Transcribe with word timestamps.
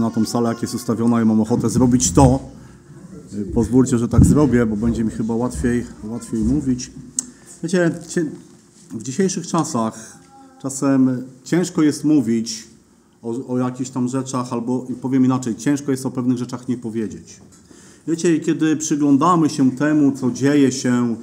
na 0.00 0.10
tą 0.10 0.24
salę, 0.24 0.48
jak 0.48 0.62
jest 0.62 0.74
ustawiona 0.74 1.22
i 1.22 1.24
mam 1.24 1.40
ochotę 1.40 1.70
zrobić 1.70 2.12
to. 2.12 2.40
Y, 3.34 3.44
Pozwólcie, 3.54 3.98
że 3.98 4.08
tak 4.08 4.24
zrobię, 4.24 4.66
bo 4.66 4.76
będzie 4.76 5.04
mi 5.04 5.10
chyba 5.10 5.34
łatwiej, 5.34 5.84
łatwiej 6.04 6.40
mówić. 6.40 6.90
Wiecie, 7.62 7.90
cie- 8.08 8.24
w 8.90 9.02
dzisiejszych 9.02 9.46
czasach 9.46 10.18
czasem 10.62 11.22
ciężko 11.44 11.82
jest 11.82 12.04
mówić 12.04 12.68
o, 13.22 13.46
o 13.48 13.58
jakichś 13.58 13.90
tam 13.90 14.08
rzeczach, 14.08 14.52
albo 14.52 14.86
powiem 15.02 15.24
inaczej, 15.24 15.56
ciężko 15.56 15.90
jest 15.90 16.06
o 16.06 16.10
pewnych 16.10 16.38
rzeczach 16.38 16.68
nie 16.68 16.76
powiedzieć. 16.78 17.40
Wiecie, 18.08 18.40
kiedy 18.40 18.76
przyglądamy 18.76 19.50
się 19.50 19.70
temu, 19.70 20.12
co 20.12 20.30
dzieje 20.30 20.72
się 20.72 21.16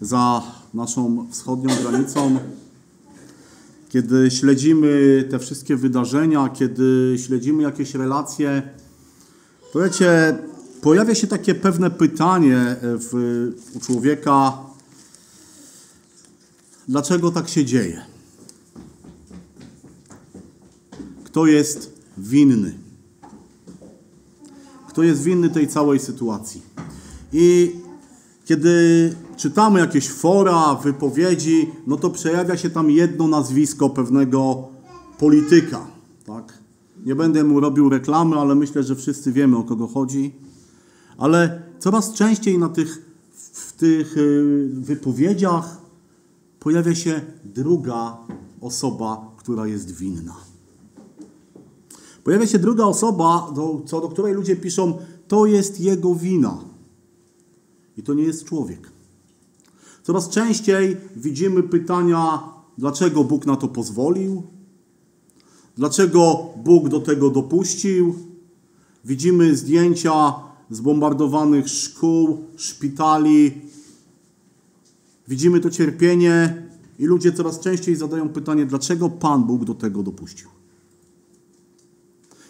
za 0.00 0.42
naszą 0.74 1.26
wschodnią 1.30 1.74
granicą, 1.82 2.38
kiedy 3.90 4.30
śledzimy 4.30 5.24
te 5.30 5.38
wszystkie 5.38 5.76
wydarzenia, 5.76 6.48
kiedy 6.48 7.16
śledzimy 7.26 7.62
jakieś 7.62 7.94
relacje, 7.94 8.62
to 9.72 9.80
wiecie, 9.80 10.38
pojawia 10.80 11.14
się 11.14 11.26
takie 11.26 11.54
pewne 11.54 11.90
pytanie 11.90 12.76
w, 12.82 13.14
u 13.74 13.80
człowieka, 13.80 14.58
dlaczego 16.88 17.30
tak 17.30 17.48
się 17.48 17.64
dzieje? 17.64 18.02
Kto 21.24 21.46
jest 21.46 21.92
winny? 22.18 22.74
Kto 24.88 25.02
jest 25.02 25.22
winny 25.22 25.50
tej 25.50 25.68
całej 25.68 26.00
sytuacji? 26.00 26.62
I 27.32 27.76
kiedy 28.50 29.14
czytamy 29.36 29.80
jakieś 29.80 30.08
fora, 30.08 30.74
wypowiedzi, 30.74 31.70
no 31.86 31.96
to 31.96 32.10
przejawia 32.10 32.56
się 32.56 32.70
tam 32.70 32.90
jedno 32.90 33.28
nazwisko 33.28 33.90
pewnego 33.90 34.68
polityka. 35.18 35.86
Tak? 36.26 36.58
Nie 37.06 37.14
będę 37.14 37.44
mu 37.44 37.60
robił 37.60 37.88
reklamy, 37.88 38.36
ale 38.36 38.54
myślę, 38.54 38.82
że 38.82 38.96
wszyscy 38.96 39.32
wiemy 39.32 39.56
o 39.56 39.62
kogo 39.62 39.86
chodzi. 39.86 40.34
Ale 41.18 41.62
coraz 41.78 42.12
częściej 42.12 42.58
na 42.58 42.68
tych, 42.68 43.02
w 43.52 43.72
tych 43.72 44.16
y, 44.16 44.68
wypowiedziach 44.72 45.80
pojawia 46.60 46.94
się 46.94 47.20
druga 47.44 48.18
osoba, 48.60 49.30
która 49.36 49.66
jest 49.66 49.96
winna. 49.96 50.36
Pojawia 52.24 52.46
się 52.46 52.58
druga 52.58 52.84
osoba, 52.84 53.52
do, 53.54 53.82
co 53.86 54.00
do 54.00 54.08
której 54.08 54.34
ludzie 54.34 54.56
piszą, 54.56 54.98
to 55.28 55.46
jest 55.46 55.80
jego 55.80 56.14
wina. 56.14 56.70
I 58.00 58.02
to 58.02 58.14
nie 58.14 58.22
jest 58.22 58.44
człowiek. 58.44 58.90
Coraz 60.02 60.28
częściej 60.28 60.96
widzimy 61.16 61.62
pytania, 61.62 62.42
dlaczego 62.78 63.24
Bóg 63.24 63.46
na 63.46 63.56
to 63.56 63.68
pozwolił, 63.68 64.42
dlaczego 65.76 66.48
Bóg 66.64 66.88
do 66.88 67.00
tego 67.00 67.30
dopuścił. 67.30 68.14
Widzimy 69.04 69.56
zdjęcia 69.56 70.34
zbombardowanych 70.70 71.68
szkół, 71.68 72.44
szpitali. 72.56 73.52
Widzimy 75.28 75.60
to 75.60 75.70
cierpienie 75.70 76.68
i 76.98 77.06
ludzie 77.06 77.32
coraz 77.32 77.60
częściej 77.60 77.96
zadają 77.96 78.28
pytanie, 78.28 78.66
dlaczego 78.66 79.08
Pan 79.08 79.44
Bóg 79.44 79.64
do 79.64 79.74
tego 79.74 80.02
dopuścił. 80.02 80.48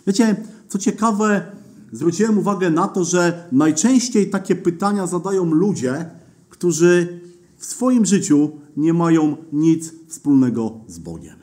Wiecie, 0.06 0.44
co 0.68 0.78
ciekawe, 0.78 1.56
zwróciłem 1.92 2.38
uwagę 2.38 2.70
na 2.70 2.88
to, 2.88 3.04
że 3.04 3.48
najczęściej 3.52 4.30
takie 4.30 4.56
pytania 4.56 5.06
zadają 5.06 5.44
ludzie, 5.44 6.10
którzy 6.48 7.20
w 7.56 7.64
swoim 7.64 8.06
życiu 8.06 8.50
nie 8.76 8.92
mają 8.92 9.36
nic 9.52 9.92
wspólnego 10.08 10.80
z 10.88 10.98
Bogiem. 10.98 11.36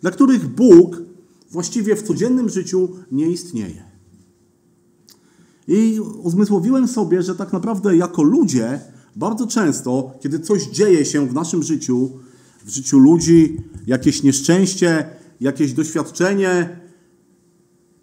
Dla 0.00 0.10
których 0.10 0.48
Bóg 0.48 1.02
właściwie 1.50 1.96
w 1.96 2.02
codziennym 2.02 2.48
życiu 2.48 2.88
nie 3.12 3.30
istnieje. 3.30 3.84
I 5.68 6.00
uzmysłowiłem 6.00 6.88
sobie, 6.88 7.22
że 7.22 7.34
tak 7.34 7.52
naprawdę 7.52 7.96
jako 7.96 8.22
ludzie 8.22 8.80
bardzo 9.16 9.46
często, 9.46 10.12
kiedy 10.20 10.38
coś 10.38 10.66
dzieje 10.66 11.04
się 11.04 11.28
w 11.28 11.34
naszym 11.34 11.62
życiu, 11.62 12.10
w 12.64 12.70
życiu 12.70 12.98
ludzi, 12.98 13.56
jakieś 13.86 14.22
nieszczęście, 14.22 15.06
jakieś 15.40 15.72
doświadczenie, 15.72 16.83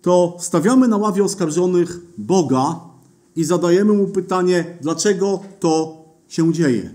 to 0.02 0.38
stawiamy 0.40 0.88
na 0.88 0.98
ławie 0.98 1.24
oskarżonych 1.24 2.00
Boga 2.18 2.80
i 3.36 3.44
zadajemy 3.44 3.94
mu 3.94 4.08
pytanie, 4.08 4.78
dlaczego 4.82 5.40
to 5.60 6.04
się 6.28 6.54
dzieje? 6.54 6.94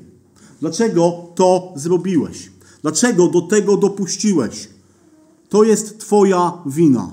Dlaczego 0.61 1.13
to 1.35 1.73
zrobiłeś? 1.77 2.51
Dlaczego 2.83 3.29
do 3.29 3.41
tego 3.41 3.77
dopuściłeś? 3.77 4.69
To 5.49 5.65
jest 5.65 5.99
Twoja 5.99 6.53
wina. 6.67 7.11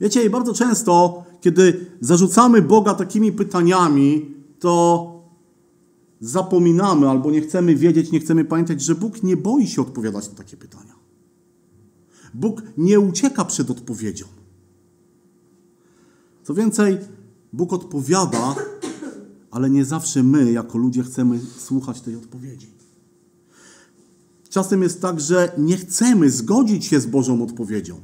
Wiecie, 0.00 0.24
i 0.24 0.30
bardzo 0.30 0.54
często, 0.54 1.24
kiedy 1.40 1.86
zarzucamy 2.00 2.62
Boga 2.62 2.94
takimi 2.94 3.32
pytaniami, 3.32 4.34
to 4.60 5.06
zapominamy 6.20 7.10
albo 7.10 7.30
nie 7.30 7.40
chcemy 7.40 7.76
wiedzieć, 7.76 8.12
nie 8.12 8.20
chcemy 8.20 8.44
pamiętać, 8.44 8.82
że 8.82 8.94
Bóg 8.94 9.22
nie 9.22 9.36
boi 9.36 9.66
się 9.66 9.82
odpowiadać 9.82 10.28
na 10.28 10.34
takie 10.34 10.56
pytania. 10.56 10.94
Bóg 12.34 12.62
nie 12.76 13.00
ucieka 13.00 13.44
przed 13.44 13.70
odpowiedzią. 13.70 14.26
Co 16.50 16.54
więcej, 16.54 16.98
Bóg 17.52 17.72
odpowiada, 17.72 18.54
ale 19.50 19.70
nie 19.70 19.84
zawsze 19.84 20.22
my, 20.22 20.52
jako 20.52 20.78
ludzie, 20.78 21.02
chcemy 21.02 21.40
słuchać 21.58 22.00
tej 22.00 22.16
odpowiedzi. 22.16 22.66
Czasem 24.48 24.82
jest 24.82 25.02
tak, 25.02 25.20
że 25.20 25.52
nie 25.58 25.76
chcemy 25.76 26.30
zgodzić 26.30 26.84
się 26.84 27.00
z 27.00 27.06
Bożą 27.06 27.42
odpowiedzią. 27.42 28.00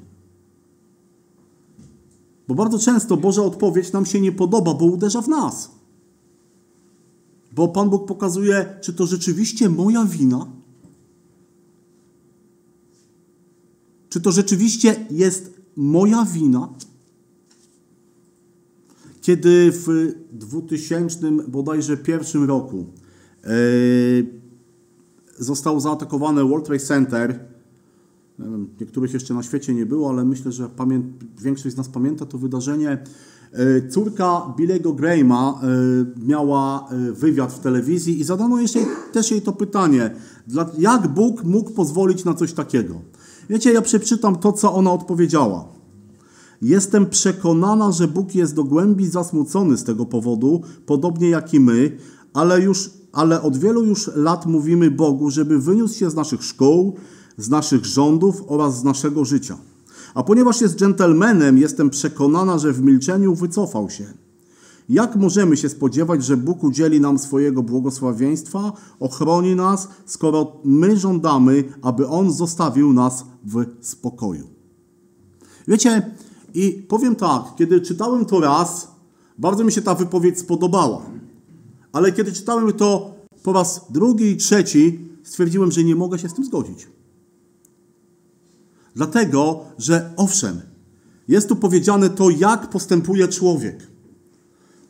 Bo 2.48 2.54
bardzo 2.54 2.78
często 2.78 3.16
Boża 3.16 3.42
odpowiedź 3.42 3.92
nam 3.92 4.06
się 4.06 4.20
nie 4.20 4.32
podoba, 4.32 4.74
bo 4.74 4.84
uderza 4.84 5.22
w 5.22 5.28
nas. 5.28 5.70
Bo 7.52 7.68
Pan 7.68 7.90
Bóg 7.90 8.06
pokazuje, 8.06 8.78
czy 8.80 8.94
to 8.94 9.06
rzeczywiście 9.06 9.68
moja 9.68 10.04
wina, 10.04 10.46
czy 14.08 14.20
to 14.20 14.32
rzeczywiście 14.32 15.06
jest 15.10 15.60
moja 15.76 16.24
wina, 16.24 16.68
kiedy 19.26 19.72
w 19.72 20.12
2000 20.32 21.30
bodajże 21.48 21.96
pierwszym 21.96 22.44
roku 22.44 22.86
e, 23.44 23.48
został 25.38 25.80
zaatakowany 25.80 26.44
World 26.44 26.66
Trade 26.66 26.84
Center. 26.84 27.38
Niektórych 28.80 29.14
jeszcze 29.14 29.34
na 29.34 29.42
świecie 29.42 29.74
nie 29.74 29.86
było, 29.86 30.10
ale 30.10 30.24
myślę, 30.24 30.52
że 30.52 30.68
pamię- 30.68 31.12
większość 31.42 31.74
z 31.74 31.78
nas 31.78 31.88
pamięta 31.88 32.26
to 32.26 32.38
wydarzenie. 32.38 32.90
E, 33.52 33.88
Córka 33.88 34.54
Billego 34.56 34.92
Grahama 34.92 35.60
e, 35.62 35.66
miała 36.26 36.88
wywiad 37.12 37.52
w 37.52 37.58
telewizji 37.58 38.20
i 38.20 38.24
zadano 38.24 38.60
jeszcze 38.60 38.78
też 39.12 39.30
jej 39.30 39.42
to 39.42 39.52
pytanie, 39.52 40.10
jak 40.78 41.08
Bóg 41.08 41.44
mógł 41.44 41.70
pozwolić 41.70 42.24
na 42.24 42.34
coś 42.34 42.52
takiego. 42.52 43.00
Wiecie, 43.50 43.72
ja 43.72 43.82
przeczytam 43.82 44.36
to, 44.36 44.52
co 44.52 44.74
ona 44.74 44.92
odpowiedziała. 44.92 45.75
Jestem 46.62 47.06
przekonana, 47.06 47.92
że 47.92 48.08
Bóg 48.08 48.34
jest 48.34 48.54
do 48.54 48.64
głębi 48.64 49.06
zasmucony 49.06 49.76
z 49.76 49.84
tego 49.84 50.06
powodu, 50.06 50.62
podobnie 50.86 51.28
jak 51.28 51.54
i 51.54 51.60
my, 51.60 51.96
ale, 52.32 52.60
już, 52.60 52.90
ale 53.12 53.42
od 53.42 53.56
wielu 53.56 53.84
już 53.84 54.10
lat 54.14 54.46
mówimy 54.46 54.90
Bogu, 54.90 55.30
żeby 55.30 55.58
wyniósł 55.58 55.94
się 55.94 56.10
z 56.10 56.14
naszych 56.14 56.44
szkół, 56.44 56.96
z 57.36 57.50
naszych 57.50 57.84
rządów 57.84 58.44
oraz 58.46 58.80
z 58.80 58.84
naszego 58.84 59.24
życia. 59.24 59.58
A 60.14 60.22
ponieważ 60.22 60.60
jest 60.60 60.76
dżentelmenem, 60.76 61.58
jestem 61.58 61.90
przekonana, 61.90 62.58
że 62.58 62.72
w 62.72 62.82
milczeniu 62.82 63.34
wycofał 63.34 63.90
się. 63.90 64.04
Jak 64.88 65.16
możemy 65.16 65.56
się 65.56 65.68
spodziewać, 65.68 66.24
że 66.24 66.36
Bóg 66.36 66.64
udzieli 66.64 67.00
nam 67.00 67.18
swojego 67.18 67.62
błogosławieństwa, 67.62 68.72
ochroni 69.00 69.56
nas, 69.56 69.88
skoro 70.06 70.52
my 70.64 70.96
żądamy, 70.96 71.64
aby 71.82 72.08
On 72.08 72.32
zostawił 72.32 72.92
nas 72.92 73.24
w 73.44 73.64
spokoju? 73.80 74.46
Wiecie, 75.68 76.14
i 76.56 76.72
powiem 76.88 77.16
tak, 77.16 77.42
kiedy 77.56 77.80
czytałem 77.80 78.24
to 78.24 78.40
raz, 78.40 78.88
bardzo 79.38 79.64
mi 79.64 79.72
się 79.72 79.82
ta 79.82 79.94
wypowiedź 79.94 80.38
spodobała. 80.38 81.02
Ale 81.92 82.12
kiedy 82.12 82.32
czytałem 82.32 82.72
to 82.72 83.14
po 83.42 83.52
raz 83.52 83.86
drugi 83.90 84.24
i 84.24 84.36
trzeci, 84.36 85.08
stwierdziłem, 85.22 85.72
że 85.72 85.84
nie 85.84 85.96
mogę 85.96 86.18
się 86.18 86.28
z 86.28 86.34
tym 86.34 86.44
zgodzić. 86.44 86.88
Dlatego, 88.94 89.64
że 89.78 90.12
owszem, 90.16 90.60
jest 91.28 91.48
tu 91.48 91.56
powiedziane 91.56 92.10
to, 92.10 92.30
jak 92.30 92.70
postępuje 92.70 93.28
człowiek. 93.28 93.86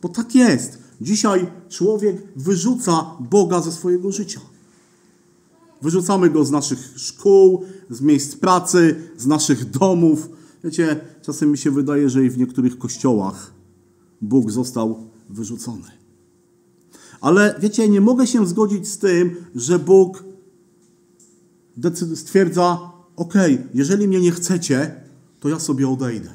Bo 0.01 0.09
tak 0.09 0.35
jest. 0.35 0.77
Dzisiaj 1.01 1.47
człowiek 1.69 2.23
wyrzuca 2.35 3.05
Boga 3.19 3.61
ze 3.61 3.71
swojego 3.71 4.11
życia. 4.11 4.39
Wyrzucamy 5.81 6.29
go 6.29 6.45
z 6.45 6.51
naszych 6.51 6.93
szkół, 6.95 7.63
z 7.89 8.01
miejsc 8.01 8.35
pracy, 8.35 8.95
z 9.17 9.25
naszych 9.25 9.69
domów. 9.69 10.29
Wiecie, 10.63 10.99
czasem 11.27 11.51
mi 11.51 11.57
się 11.57 11.71
wydaje, 11.71 12.09
że 12.09 12.25
i 12.25 12.29
w 12.29 12.37
niektórych 12.37 12.77
kościołach 12.77 13.53
Bóg 14.21 14.51
został 14.51 15.09
wyrzucony. 15.29 15.91
Ale 17.21 17.55
wiecie, 17.59 17.89
nie 17.89 18.01
mogę 18.01 18.27
się 18.27 18.47
zgodzić 18.47 18.87
z 18.87 18.97
tym, 18.97 19.35
że 19.55 19.79
Bóg 19.79 20.23
stwierdza: 22.15 22.91
OK, 23.15 23.33
jeżeli 23.73 24.07
mnie 24.07 24.21
nie 24.21 24.31
chcecie, 24.31 24.95
to 25.39 25.49
ja 25.49 25.59
sobie 25.59 25.89
odejdę. 25.89 26.29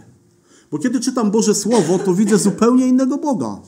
Bo 0.71 0.79
kiedy 0.79 1.01
czytam 1.01 1.31
Boże 1.31 1.55
Słowo, 1.55 1.99
to 1.99 2.15
widzę 2.15 2.39
zupełnie 2.39 2.87
innego 2.87 3.19
Boga. 3.19 3.61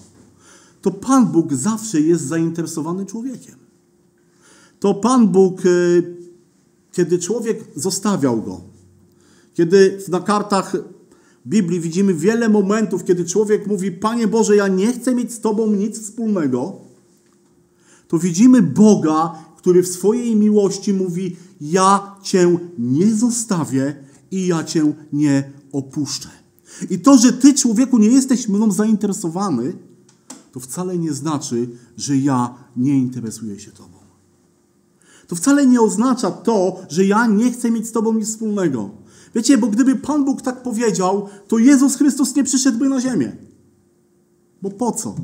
To 0.82 0.91
Pan 0.91 1.27
Bóg 1.27 1.55
zawsze 1.55 2.00
jest 2.00 2.25
zainteresowany 2.25 3.06
człowiekiem. 3.06 3.55
To 4.81 4.94
Pan 4.94 5.29
Bóg, 5.29 5.67
y, 5.67 6.17
kiedy 6.93 7.19
człowiek 7.19 7.65
zostawiał 7.77 8.43
go, 8.43 8.61
kiedy 9.55 9.99
na 10.09 10.20
kartach 10.20 10.77
Biblii 11.46 11.81
widzimy 11.81 12.14
wiele 12.14 12.49
momentów, 12.49 13.05
kiedy 13.05 13.25
człowiek 13.25 13.67
mówi: 13.67 13.93
Panie 13.93 14.29
Boże, 14.29 14.56
ja 14.56 14.69
nie 14.69 14.93
chcę 14.93 15.14
mieć 15.14 15.32
z 15.32 15.41
Tobą 15.41 15.70
nic 15.70 16.00
wspólnego, 16.00 16.81
to 18.08 18.19
widzimy 18.19 18.62
Boga, 18.62 19.44
który 19.56 19.82
w 19.82 19.88
swojej 19.88 20.37
miłości 20.37 20.93
mówi: 20.93 21.37
Ja 21.61 22.17
Cię 22.23 22.58
nie 22.79 23.14
zostawię 23.14 23.96
i 24.31 24.46
ja 24.46 24.64
Cię 24.64 24.93
nie 25.12 25.52
opuszczę. 25.73 26.29
I 26.91 26.99
to, 26.99 27.19
że 27.19 27.32
Ty, 27.32 27.55
człowieku, 27.55 27.99
nie 27.99 28.08
jesteś 28.08 28.49
mną 28.49 28.70
zainteresowany, 28.70 29.76
to 30.52 30.61
wcale 30.61 30.99
nie 30.99 31.12
znaczy, 31.12 31.69
że 31.96 32.17
ja 32.17 32.55
nie 32.76 32.99
interesuję 32.99 33.61
się 33.61 33.70
Tobą. 33.70 33.99
To 35.26 35.37
wcale 35.37 35.67
nie 35.67 35.81
oznacza 35.81 36.31
to, 36.31 36.82
że 36.88 37.05
ja 37.05 37.26
nie 37.26 37.52
chcę 37.52 37.70
mieć 37.70 37.87
z 37.87 37.93
Tobą 37.93 38.12
nic 38.12 38.29
wspólnego. 38.29 38.91
Wiecie, 39.35 39.59
bo 39.59 39.67
gdyby 39.67 39.97
Pan 39.97 40.25
Bóg 40.25 40.43
tak 40.43 40.63
powiedział, 40.63 41.29
to 41.49 41.59
Jezus 41.59 41.97
Chrystus 41.97 42.37
nie 42.37 42.45
przyszedłby 42.45 42.89
na 42.89 43.01
ziemię. 43.01 43.37
Bo 44.63 44.71
po 44.71 44.93
co? 44.93 45.15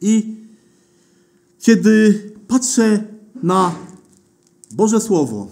I 0.00 0.36
kiedy 1.58 2.22
patrzę 2.48 3.04
na 3.42 3.74
Boże 4.72 5.00
Słowo, 5.00 5.48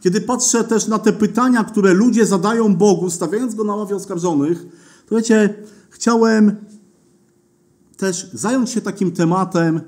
kiedy 0.00 0.20
patrzę 0.20 0.64
też 0.64 0.88
na 0.88 0.98
te 0.98 1.12
pytania, 1.12 1.64
które 1.64 1.94
ludzie 1.94 2.26
zadają 2.26 2.76
Bogu, 2.76 3.10
stawiając 3.10 3.54
go 3.54 3.64
na 3.64 3.74
ławie 3.74 3.96
oskarżonych, 3.96 4.66
to 5.06 5.16
wiecie, 5.16 5.54
chciałem 5.90 6.56
też 7.96 8.30
zająć 8.32 8.70
się 8.70 8.80
takim 8.80 9.12
tematem, 9.12 9.80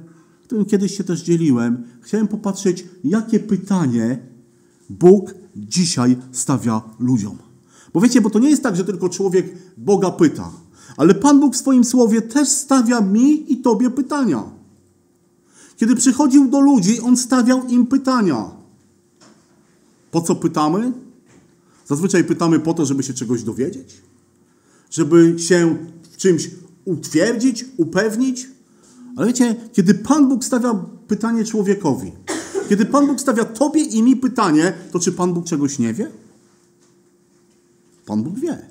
którym 0.45 0.65
kiedyś 0.65 0.97
się 0.97 1.05
też 1.05 1.23
dzieliłem. 1.23 1.85
Chciałem 2.01 2.29
popatrzeć, 2.29 2.85
jakie 3.05 3.41
pytanie 3.41 4.19
Bóg 4.91 5.35
dzisiaj 5.57 6.17
stawia 6.33 6.83
ludziom. 6.99 7.37
Bo 7.95 8.01
wiecie, 8.01 8.21
bo 8.21 8.31
to 8.31 8.39
nie 8.39 8.51
jest 8.51 8.63
tak, 8.63 8.77
że 8.77 8.85
tylko 8.85 9.09
człowiek 9.09 9.47
Boga 9.77 10.11
pyta, 10.11 10.51
ale 10.97 11.15
Pan 11.15 11.41
Bóg 11.41 11.55
w 11.55 11.57
swoim 11.57 11.85
słowie 11.85 12.23
też 12.23 12.49
stawia 12.49 13.01
mi 13.01 13.53
i 13.53 13.57
tobie 13.57 13.91
pytania. 13.91 14.45
Kiedy 15.77 15.97
przychodził 15.97 16.49
do 16.49 16.61
ludzi, 16.61 17.01
on 17.01 17.17
stawiał 17.17 17.67
im 17.67 17.87
pytania. 17.87 18.51
Po 20.11 20.21
co 20.21 20.35
pytamy? 20.35 20.93
Zazwyczaj 21.87 22.25
pytamy 22.25 22.61
po 22.61 22.75
to, 22.75 22.87
żeby 22.87 23.03
się 23.03 23.15
czegoś 23.15 23.43
dowiedzieć, 23.43 24.03
żeby 24.91 25.35
się 25.39 25.77
w 26.13 26.17
czymś 26.17 26.51
utwierdzić, 26.85 27.65
upewnić. 27.77 28.49
Ale 29.17 29.27
wiecie, 29.27 29.57
kiedy 29.73 29.95
Pan 29.95 30.29
Bóg 30.29 30.45
stawia 30.45 30.85
pytanie 31.09 31.45
człowiekowi, 31.45 32.13
kiedy 32.69 32.87
Pan 32.87 33.07
Bóg 33.07 33.21
stawia 33.21 33.45
tobie 33.45 33.81
i 33.81 34.03
mi 34.03 34.17
pytanie, 34.17 34.73
to 34.93 34.99
czy 34.99 35.13
Pan 35.13 35.35
Bóg 35.35 35.45
czegoś 35.45 35.79
nie 35.79 35.95
wie? 35.95 36.11
Pan 38.07 38.23
Bóg 38.23 38.39
wie. 38.39 38.69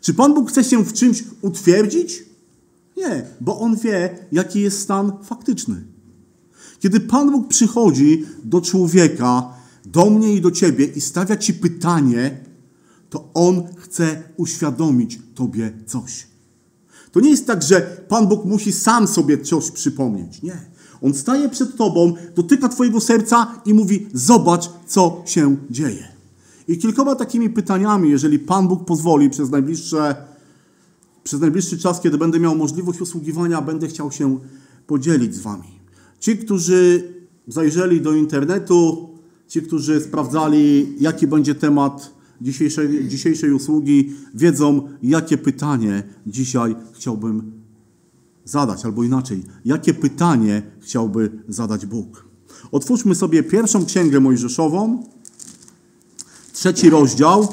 Czy 0.00 0.14
Pan 0.14 0.34
Bóg 0.34 0.50
chce 0.50 0.64
się 0.64 0.84
w 0.84 0.92
czymś 0.92 1.24
utwierdzić? 1.42 2.24
Nie, 2.96 3.26
bo 3.40 3.60
On 3.60 3.76
wie, 3.76 4.18
jaki 4.32 4.60
jest 4.60 4.80
stan 4.80 5.12
faktyczny. 5.22 5.84
Kiedy 6.80 7.00
Pan 7.00 7.30
Bóg 7.32 7.48
przychodzi 7.48 8.26
do 8.44 8.60
człowieka, 8.60 9.54
do 9.84 10.10
mnie 10.10 10.34
i 10.34 10.40
do 10.40 10.50
ciebie 10.50 10.84
i 10.84 11.00
stawia 11.00 11.36
ci 11.36 11.54
pytanie, 11.54 12.40
to 13.10 13.28
On 13.34 13.74
chce 13.76 14.22
uświadomić 14.36 15.18
tobie 15.34 15.72
coś. 15.86 16.26
To 17.12 17.20
nie 17.20 17.30
jest 17.30 17.46
tak, 17.46 17.62
że 17.62 17.80
Pan 18.08 18.28
Bóg 18.28 18.44
musi 18.44 18.72
sam 18.72 19.08
sobie 19.08 19.38
coś 19.38 19.70
przypomnieć. 19.70 20.42
Nie. 20.42 20.71
On 21.02 21.14
staje 21.14 21.48
przed 21.48 21.76
tobą, 21.76 22.14
dotyka 22.34 22.68
twojego 22.68 23.00
serca 23.00 23.46
i 23.66 23.74
mówi: 23.74 24.06
Zobacz, 24.14 24.70
co 24.86 25.22
się 25.26 25.56
dzieje. 25.70 26.08
I 26.68 26.78
kilkoma 26.78 27.14
takimi 27.14 27.50
pytaniami, 27.50 28.10
jeżeli 28.10 28.38
Pan 28.38 28.68
Bóg 28.68 28.84
pozwoli, 28.84 29.30
przez 29.30 29.50
najbliższe, 29.50 30.16
przez 31.24 31.40
najbliższy 31.40 31.78
czas, 31.78 32.00
kiedy 32.00 32.18
będę 32.18 32.40
miał 32.40 32.56
możliwość 32.56 33.00
usługiwania, 33.00 33.62
będę 33.62 33.88
chciał 33.88 34.12
się 34.12 34.38
podzielić 34.86 35.34
z 35.34 35.40
Wami. 35.40 35.68
Ci, 36.20 36.36
którzy 36.36 37.12
zajrzeli 37.48 38.00
do 38.00 38.12
internetu, 38.12 39.08
ci, 39.48 39.62
którzy 39.62 40.00
sprawdzali, 40.00 40.94
jaki 41.00 41.26
będzie 41.26 41.54
temat 41.54 42.14
dzisiejszej, 42.40 43.08
dzisiejszej 43.08 43.52
usługi, 43.52 44.12
wiedzą, 44.34 44.88
jakie 45.02 45.38
pytanie 45.38 46.02
dzisiaj 46.26 46.76
chciałbym 46.92 47.61
zadać, 48.44 48.84
albo 48.84 49.04
inaczej, 49.04 49.44
jakie 49.64 49.94
pytanie 49.94 50.62
chciałby 50.80 51.30
zadać 51.48 51.86
Bóg. 51.86 52.24
Otwórzmy 52.72 53.14
sobie 53.14 53.42
pierwszą 53.42 53.86
księgę 53.86 54.20
Mojżeszową, 54.20 55.06
trzeci 56.52 56.90
rozdział. 56.90 57.48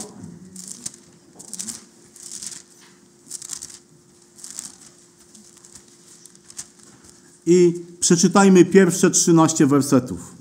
I 7.46 7.86
przeczytajmy 8.00 8.66
pierwsze 8.66 9.12
13 9.12 9.68
wersetów. 9.68 10.39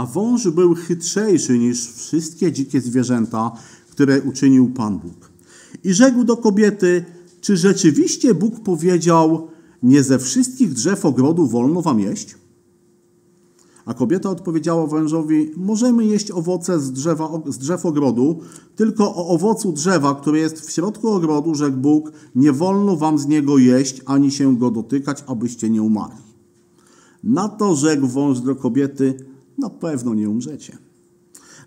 A 0.00 0.06
wąż 0.06 0.48
był 0.48 0.74
chytrzejszy 0.74 1.58
niż 1.58 1.92
wszystkie 1.92 2.52
dzikie 2.52 2.80
zwierzęta, 2.80 3.52
które 3.90 4.22
uczynił 4.22 4.68
Pan 4.68 4.98
Bóg. 4.98 5.30
I 5.84 5.94
rzekł 5.94 6.24
do 6.24 6.36
kobiety, 6.36 7.04
czy 7.40 7.56
rzeczywiście 7.56 8.34
Bóg 8.34 8.60
powiedział, 8.60 9.48
nie 9.82 10.02
ze 10.02 10.18
wszystkich 10.18 10.72
drzew 10.72 11.04
ogrodu 11.04 11.46
wolno 11.46 11.82
wam 11.82 12.00
jeść? 12.00 12.34
A 13.84 13.94
kobieta 13.94 14.30
odpowiedziała 14.30 14.86
wężowi, 14.86 15.50
możemy 15.56 16.06
jeść 16.06 16.30
owoce 16.30 16.80
z, 16.80 16.92
drzewa, 16.92 17.28
z 17.46 17.58
drzew 17.58 17.86
ogrodu, 17.86 18.40
tylko 18.76 19.14
o 19.14 19.28
owocu 19.28 19.72
drzewa, 19.72 20.14
które 20.14 20.38
jest 20.38 20.60
w 20.60 20.72
środku 20.72 21.08
ogrodu, 21.08 21.54
rzekł 21.54 21.76
Bóg, 21.76 22.12
nie 22.34 22.52
wolno 22.52 22.96
wam 22.96 23.18
z 23.18 23.26
niego 23.26 23.58
jeść, 23.58 24.02
ani 24.06 24.30
się 24.30 24.56
go 24.56 24.70
dotykać, 24.70 25.24
abyście 25.26 25.70
nie 25.70 25.82
umarli. 25.82 26.30
Na 27.24 27.48
to 27.48 27.76
rzekł 27.76 28.06
wąż 28.06 28.40
do 28.40 28.56
kobiety, 28.56 29.29
na 29.60 29.70
pewno 29.70 30.14
nie 30.14 30.30
umrzecie. 30.30 30.78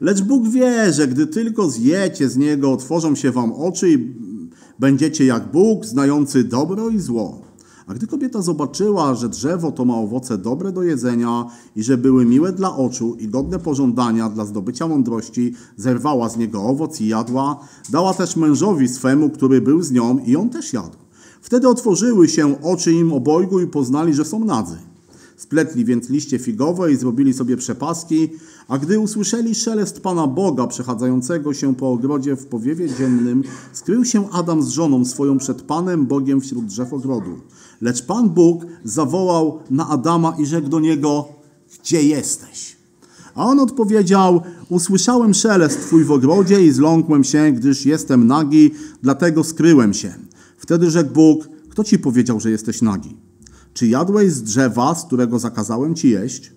Lecz 0.02 0.22
Bóg 0.22 0.48
wie, 0.48 0.94
że 0.94 1.08
gdy 1.08 1.28
tylko 1.28 1.70
zjecie 1.70 2.30
z 2.30 2.38
niego, 2.38 2.72
otworzą 2.72 3.16
się 3.16 3.32
wam 3.32 3.54
oczy 3.54 3.92
i 3.92 4.16
będziecie 4.80 5.26
jak 5.26 5.52
Bóg, 5.52 5.86
znający 5.86 6.44
dobro 6.44 6.90
i 6.90 7.00
zło. 7.00 7.42
A 7.88 7.94
gdy 7.94 8.08
kobieta 8.08 8.42
zobaczyła, 8.42 9.16
że 9.16 9.30
drzewo 9.30 9.72
to 9.72 9.86
ma 9.86 9.96
owoce 9.96 10.38
dobre 10.38 10.72
do 10.72 10.84
jedzenia 10.84 11.46
i 11.76 11.84
że 11.84 11.98
były 11.98 12.26
miłe 12.26 12.52
dla 12.52 12.76
oczu 12.76 13.16
i 13.20 13.28
godne 13.28 13.60
pożądania 13.60 14.30
dla 14.30 14.46
zdobycia 14.46 14.88
mądrości, 14.88 15.54
zerwała 15.78 16.30
z 16.30 16.38
niego 16.38 16.64
owoc 16.64 17.02
i 17.02 17.08
jadła. 17.08 17.68
Dała 17.90 18.14
też 18.14 18.36
mężowi 18.36 18.88
swemu, 18.88 19.30
który 19.30 19.62
był 19.62 19.82
z 19.82 19.92
nią 19.92 20.20
i 20.26 20.36
on 20.36 20.50
też 20.50 20.74
jadł. 20.74 20.98
Wtedy 21.42 21.68
otworzyły 21.68 22.30
się 22.30 22.62
oczy 22.62 22.92
im 22.92 23.14
obojgu 23.14 23.60
i 23.60 23.68
poznali, 23.68 24.14
że 24.14 24.26
są 24.26 24.46
nadzy. 24.46 24.78
Spletli 25.44 25.86
więc 25.86 26.10
liście 26.10 26.40
figowe 26.40 26.92
i 26.92 26.96
zrobili 26.96 27.34
sobie 27.34 27.58
przepaski, 27.58 28.30
a 28.68 28.78
gdy 28.78 29.00
usłyszeli 29.00 29.56
szelest 29.56 30.02
Pana 30.02 30.28
Boga 30.28 30.68
przechadzającego 30.68 31.54
się 31.54 31.76
po 31.76 31.92
ogrodzie 31.92 32.36
w 32.36 32.46
powiewie 32.46 32.90
dziennym, 32.98 33.44
skrył 33.74 34.06
się 34.06 34.30
Adam 34.32 34.64
z 34.64 34.70
żoną 34.70 35.06
swoją 35.06 35.38
przed 35.38 35.62
Panem 35.62 36.06
Bogiem 36.06 36.42
wśród 36.42 36.66
drzew 36.66 36.94
ogrodu. 36.94 37.38
Lecz 37.82 38.06
Pan 38.06 38.30
Bóg 38.30 38.66
zawołał 38.84 39.60
na 39.70 39.90
Adama 39.90 40.36
i 40.40 40.46
rzekł 40.46 40.70
do 40.70 40.80
niego, 40.80 41.26
gdzie 41.80 42.04
jesteś? 42.04 42.78
A 43.36 43.46
on 43.46 43.60
odpowiedział, 43.60 44.42
usłyszałem 44.70 45.34
szelest 45.34 45.80
Twój 45.80 46.04
w 46.04 46.12
ogrodzie 46.12 46.66
i 46.66 46.72
zląkłem 46.72 47.24
się, 47.24 47.52
gdyż 47.52 47.86
jestem 47.86 48.28
nagi, 48.28 48.72
dlatego 49.02 49.44
skryłem 49.44 49.94
się. 49.94 50.14
Wtedy 50.58 50.92
rzekł 50.92 51.14
Bóg, 51.14 51.50
kto 51.70 51.84
Ci 51.84 52.00
powiedział, 52.00 52.40
że 52.40 52.52
jesteś 52.52 52.82
nagi? 52.82 53.23
Czy 53.74 53.88
jadłeś 53.88 54.32
z 54.32 54.44
drzewa, 54.44 54.96
z 54.96 55.06
którego 55.06 55.40
zakazałem 55.40 55.96
Ci 55.96 56.10
jeść? 56.10 56.54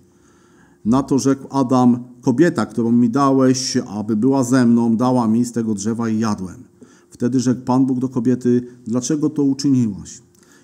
Na 0.84 1.02
to 1.02 1.18
rzekł 1.18 1.46
Adam, 1.50 2.04
kobieta, 2.20 2.66
którą 2.66 2.92
mi 2.92 3.10
dałeś, 3.10 3.76
aby 3.76 4.16
była 4.16 4.44
ze 4.44 4.66
mną, 4.66 4.96
dała 4.96 5.28
mi 5.28 5.44
z 5.44 5.52
tego 5.52 5.74
drzewa 5.74 6.08
i 6.08 6.18
jadłem. 6.18 6.64
Wtedy 7.10 7.40
rzekł 7.40 7.60
Pan 7.60 7.86
Bóg 7.86 7.98
do 7.98 8.08
kobiety, 8.08 8.66
dlaczego 8.86 9.30
to 9.30 9.42
uczyniłaś? 9.42 10.22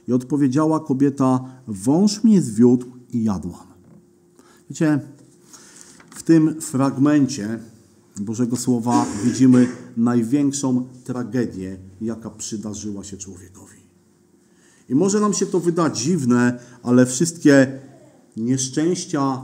I 0.09 0.12
odpowiedziała 0.12 0.80
kobieta, 0.80 1.44
wąż 1.66 2.25
mnie 2.25 2.42
zwiódł 2.42 2.87
i 3.12 3.25
jadłam. 3.25 3.66
Wiecie, 4.71 5.00
w 6.11 6.23
tym 6.23 6.61
fragmencie 6.61 7.59
Bożego 8.21 8.56
Słowa 8.56 9.06
widzimy 9.25 9.68
największą 9.97 10.87
tragedię, 11.04 11.76
jaka 12.00 12.30
przydarzyła 12.30 13.04
się 13.04 13.16
człowiekowi. 13.16 13.81
I 14.92 14.94
może 14.94 15.20
nam 15.20 15.34
się 15.34 15.46
to 15.46 15.61
wyda 15.61 15.90
dziwne, 15.90 16.61
ale 16.82 17.06
wszystkie 17.06 17.80
nieszczęścia, 18.37 19.42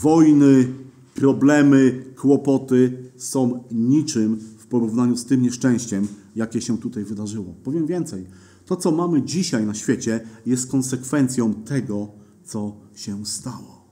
wojny, 0.00 0.68
problemy, 1.14 2.04
kłopoty 2.16 3.10
są 3.16 3.64
niczym 3.70 4.36
w 4.36 4.66
porównaniu 4.66 5.16
z 5.16 5.24
tym 5.24 5.42
nieszczęściem, 5.42 6.08
jakie 6.36 6.60
się 6.60 6.78
tutaj 6.78 7.04
wydarzyło. 7.04 7.54
Powiem 7.64 7.86
więcej. 7.86 8.26
To, 8.66 8.76
co 8.76 8.90
mamy 8.90 9.22
dzisiaj 9.22 9.66
na 9.66 9.74
świecie, 9.74 10.20
jest 10.46 10.70
konsekwencją 10.70 11.54
tego, 11.54 12.08
co 12.44 12.76
się 12.94 13.26
stało. 13.26 13.84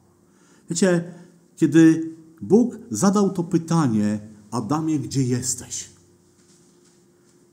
Wiecie, 0.70 1.04
kiedy 1.56 2.10
Bóg 2.42 2.78
zadał 2.90 3.30
to 3.30 3.44
pytanie, 3.44 4.20
Adamie, 4.50 4.98
gdzie 4.98 5.22
jesteś? 5.22 5.90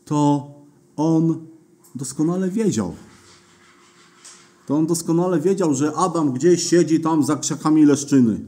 To 0.06 0.51
on 0.96 1.48
doskonale 1.96 2.50
wiedział. 2.50 2.96
To 4.66 4.76
on 4.76 4.86
doskonale 4.86 5.40
wiedział, 5.40 5.74
że 5.74 5.96
Adam 5.96 6.34
gdzieś 6.34 6.70
siedzi 6.70 7.00
tam 7.00 7.24
za 7.24 7.36
krzakami 7.36 7.86
leszczyny. 7.86 8.40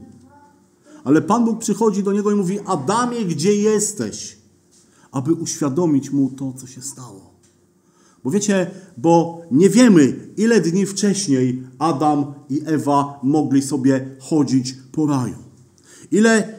Ale 1.04 1.22
Pan 1.22 1.44
Bóg 1.44 1.58
przychodzi 1.58 2.02
do 2.02 2.12
niego 2.12 2.30
i 2.30 2.34
mówi: 2.34 2.58
Adamie, 2.66 3.24
gdzie 3.24 3.56
jesteś? 3.56 4.38
Aby 5.12 5.32
uświadomić 5.32 6.10
mu 6.10 6.30
to, 6.30 6.52
co 6.52 6.66
się 6.66 6.82
stało. 6.82 7.28
Bo 8.24 8.30
wiecie, 8.30 8.70
bo 8.96 9.42
nie 9.50 9.70
wiemy, 9.70 10.28
ile 10.36 10.60
dni 10.60 10.86
wcześniej 10.86 11.62
Adam 11.78 12.34
i 12.50 12.62
Ewa 12.66 13.20
mogli 13.22 13.62
sobie 13.62 14.16
chodzić 14.20 14.74
po 14.92 15.06
raju. 15.06 15.36
Ile 16.10 16.58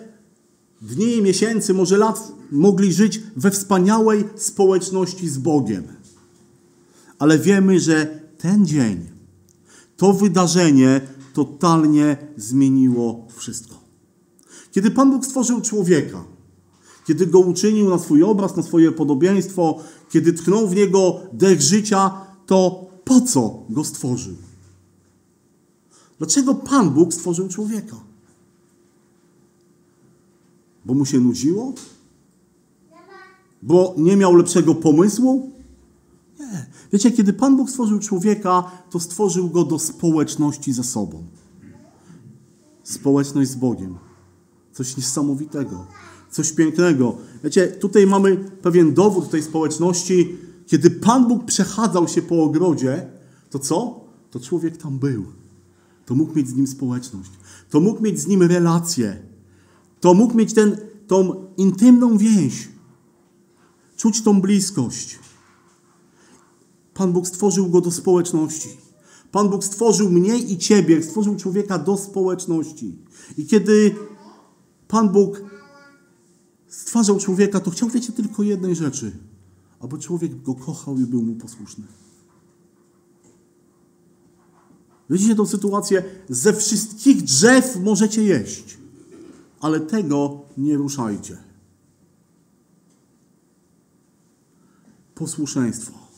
dni, 0.81 1.21
miesięcy, 1.21 1.73
może 1.73 1.97
lat 1.97 2.31
mogli 2.51 2.93
żyć 2.93 3.21
we 3.35 3.51
wspaniałej 3.51 4.23
społeczności 4.35 5.29
z 5.29 5.37
Bogiem. 5.37 5.83
Ale 7.19 7.39
wiemy, 7.39 7.79
że 7.79 8.19
ten 8.37 8.65
dzień, 8.65 9.18
to 9.99 10.13
wydarzenie 10.13 11.01
totalnie 11.33 12.17
zmieniło 12.37 13.27
wszystko. 13.35 13.75
Kiedy 14.71 14.91
Pan 14.91 15.11
Bóg 15.11 15.25
stworzył 15.25 15.61
człowieka, 15.61 16.23
kiedy 17.07 17.27
go 17.27 17.39
uczynił 17.39 17.89
na 17.89 17.99
swój 17.99 18.23
obraz, 18.23 18.55
na 18.55 18.63
swoje 18.63 18.91
podobieństwo, 18.91 19.79
kiedy 20.09 20.33
tknął 20.33 20.67
w 20.67 20.75
niego 20.75 21.19
dech 21.33 21.61
życia, 21.61 22.11
to 22.45 22.85
po 23.05 23.21
co 23.21 23.63
go 23.69 23.83
stworzył? 23.83 24.35
Dlaczego 26.17 26.55
Pan 26.55 26.89
Bóg 26.89 27.13
stworzył 27.13 27.47
człowieka? 27.47 27.95
Bo 30.85 30.93
mu 30.93 31.05
się 31.05 31.19
nudziło? 31.19 31.73
Bo 33.61 33.95
nie 33.97 34.17
miał 34.17 34.35
lepszego 34.35 34.75
pomysłu? 34.75 35.58
Nie. 36.39 36.65
Wiecie, 36.93 37.11
kiedy 37.11 37.33
Pan 37.33 37.57
Bóg 37.57 37.69
stworzył 37.69 37.99
człowieka, 37.99 38.71
to 38.89 38.99
stworzył 38.99 39.49
go 39.49 39.63
do 39.63 39.79
społeczności 39.79 40.73
ze 40.73 40.83
sobą. 40.83 41.23
Społeczność 42.83 43.49
z 43.49 43.55
Bogiem. 43.55 43.97
Coś 44.73 44.97
niesamowitego, 44.97 45.87
coś 46.31 46.51
pięknego. 46.51 47.17
Wiecie, 47.43 47.67
tutaj 47.67 48.07
mamy 48.07 48.37
pewien 48.37 48.93
dowód 48.93 49.29
tej 49.29 49.43
społeczności. 49.43 50.37
Kiedy 50.67 50.91
Pan 50.91 51.27
Bóg 51.27 51.45
przechadzał 51.45 52.07
się 52.07 52.21
po 52.21 52.43
ogrodzie, 52.43 53.07
to 53.49 53.59
co? 53.59 53.99
To 54.31 54.39
człowiek 54.39 54.77
tam 54.77 54.99
był. 54.99 55.25
To 56.05 56.15
mógł 56.15 56.35
mieć 56.35 56.47
z 56.47 56.55
nim 56.55 56.67
społeczność. 56.67 57.31
To 57.69 57.79
mógł 57.79 58.03
mieć 58.03 58.19
z 58.19 58.27
nim 58.27 58.43
relację. 58.43 59.17
To 59.99 60.13
mógł 60.13 60.37
mieć 60.37 60.53
ten, 60.53 60.77
tą 61.07 61.45
intymną 61.57 62.17
więź. 62.17 62.69
Czuć 63.97 64.21
tą 64.21 64.41
bliskość. 64.41 65.19
Pan 66.99 67.13
Bóg 67.13 67.27
stworzył 67.27 67.69
go 67.69 67.81
do 67.81 67.91
społeczności. 67.91 68.69
Pan 69.31 69.49
Bóg 69.49 69.63
stworzył 69.63 70.09
mnie 70.09 70.37
i 70.37 70.57
ciebie, 70.57 71.03
stworzył 71.03 71.35
człowieka 71.35 71.79
do 71.79 71.97
społeczności. 71.97 72.97
I 73.37 73.45
kiedy 73.45 73.95
Pan 74.87 75.09
Bóg 75.09 75.41
stwarzał 76.67 77.19
człowieka, 77.19 77.59
to 77.59 77.71
chciał, 77.71 77.89
wiecie, 77.89 78.13
tylko 78.13 78.43
jednej 78.43 78.75
rzeczy. 78.75 79.11
Aby 79.79 79.97
człowiek 79.97 80.41
go 80.41 80.55
kochał 80.55 80.97
i 80.97 81.05
był 81.05 81.21
mu 81.21 81.35
posłuszny. 81.35 81.83
Widzicie 85.09 85.35
tą 85.35 85.45
sytuację? 85.45 86.03
Ze 86.29 86.53
wszystkich 86.53 87.21
drzew 87.21 87.75
możecie 87.83 88.23
jeść, 88.23 88.77
ale 89.59 89.79
tego 89.79 90.41
nie 90.57 90.77
ruszajcie. 90.77 91.37
Posłuszeństwo. 95.15 96.08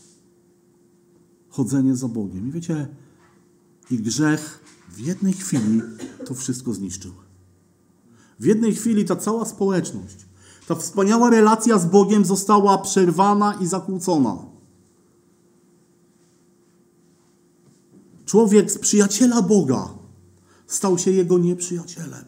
Chodzenie 1.51 1.95
za 1.95 2.07
Bogiem. 2.07 2.49
I 2.49 2.51
wiecie, 2.51 2.87
i 3.91 3.97
grzech 3.97 4.63
w 4.89 4.99
jednej 4.99 5.33
chwili 5.33 5.81
to 6.25 6.33
wszystko 6.33 6.73
zniszczył. 6.73 7.11
W 8.39 8.45
jednej 8.45 8.75
chwili 8.75 9.05
ta 9.05 9.15
cała 9.15 9.45
społeczność, 9.45 10.25
ta 10.67 10.75
wspaniała 10.75 11.29
relacja 11.29 11.79
z 11.79 11.85
Bogiem 11.85 12.25
została 12.25 12.77
przerwana 12.77 13.53
i 13.53 13.67
zakłócona. 13.67 14.37
Człowiek 18.25 18.71
z 18.71 18.77
przyjaciela 18.77 19.41
Boga 19.41 19.89
stał 20.67 20.97
się 20.97 21.11
jego 21.11 21.37
nieprzyjacielem. 21.37 22.25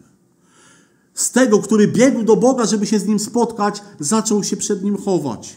Z 1.13 1.31
tego, 1.31 1.59
który 1.59 1.87
biegł 1.87 2.23
do 2.23 2.35
Boga, 2.35 2.65
żeby 2.65 2.85
się 2.85 2.99
z 2.99 3.05
nim 3.05 3.19
spotkać, 3.19 3.81
zaczął 3.99 4.43
się 4.43 4.57
przed 4.57 4.83
nim 4.83 4.97
chować. 4.97 5.55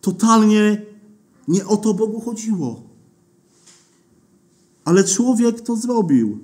Totalnie 0.00 0.82
nie 1.48 1.66
o 1.66 1.76
to 1.76 1.94
Bogu 1.94 2.20
chodziło. 2.20 2.82
Ale 4.84 5.04
człowiek 5.04 5.60
to 5.60 5.76
zrobił. 5.76 6.38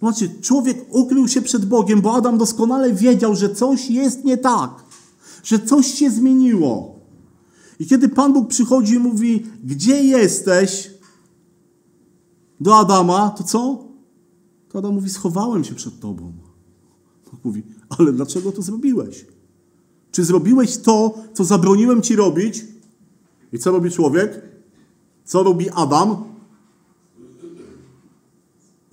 Znaczy, 0.00 0.30
człowiek 0.40 0.86
ukrył 0.90 1.28
się 1.28 1.42
przed 1.42 1.66
Bogiem, 1.66 2.00
bo 2.00 2.14
Adam 2.14 2.38
doskonale 2.38 2.92
wiedział, 2.92 3.36
że 3.36 3.54
coś 3.54 3.90
jest 3.90 4.24
nie 4.24 4.38
tak, 4.38 4.84
że 5.42 5.58
coś 5.58 5.86
się 5.86 6.10
zmieniło. 6.10 7.00
I 7.78 7.86
kiedy 7.86 8.08
Pan 8.08 8.32
Bóg 8.32 8.48
przychodzi 8.48 8.94
i 8.94 8.98
mówi, 8.98 9.46
gdzie 9.64 10.04
jesteś? 10.04 10.90
Do 12.60 12.78
Adama, 12.78 13.30
to 13.30 13.44
co? 13.44 13.84
To 14.68 14.78
Adam 14.78 14.94
mówi, 14.94 15.10
schowałem 15.10 15.64
się 15.64 15.74
przed 15.74 16.00
Tobą. 16.00 16.32
Bóg 17.30 17.44
mówi, 17.44 17.62
ale 17.98 18.12
dlaczego 18.12 18.52
to 18.52 18.62
zrobiłeś? 18.62 19.26
Czy 20.12 20.24
zrobiłeś 20.24 20.78
to, 20.78 21.14
co 21.34 21.44
zabroniłem 21.44 22.02
Ci 22.02 22.16
robić? 22.16 22.64
I 23.52 23.58
co 23.58 23.70
robi 23.70 23.90
człowiek? 23.90 24.42
Co 25.24 25.42
robi 25.42 25.70
Adam? 25.70 26.24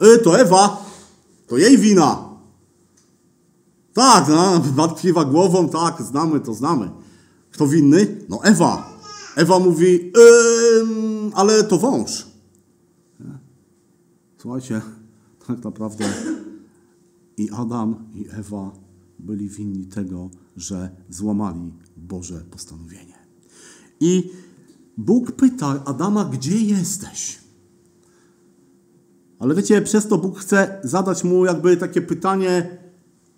Y, 0.04 0.20
to 0.24 0.40
Ewa. 0.40 0.86
To 1.48 1.58
jej 1.58 1.78
wina. 1.78 2.28
Tak, 3.94 4.28
no, 4.28 5.26
głową, 5.26 5.70
tak, 5.70 6.02
znamy 6.02 6.40
to, 6.40 6.54
znamy. 6.54 6.90
Kto 7.52 7.68
winny? 7.68 8.18
No 8.30 8.44
Ewa. 8.44 8.98
Ewa 9.36 9.60
mówi, 9.60 10.12
ale 11.34 11.64
to 11.64 11.78
wąż. 11.78 12.28
Słuchajcie, 14.38 14.82
tak 15.48 15.64
naprawdę 15.64 16.06
i 17.38 17.50
Adam, 17.52 17.96
i 18.14 18.26
Ewa 18.32 18.72
byli 19.20 19.50
winni 19.50 19.86
tego, 19.86 20.30
że 20.58 20.90
złamali 21.10 21.74
Boże 21.98 22.46
postanowienie. 22.52 23.18
I 24.00 24.32
Bóg 24.98 25.32
pyta 25.32 25.84
Adama, 25.86 26.26
gdzie 26.26 26.58
jesteś? 26.58 27.40
Ale 29.40 29.56
wiecie, 29.56 29.82
przez 29.82 30.08
to 30.08 30.18
Bóg 30.18 30.40
chce 30.40 30.82
zadać 30.84 31.24
mu 31.24 31.46
jakby 31.46 31.78
takie 31.78 32.02
pytanie, 32.02 32.78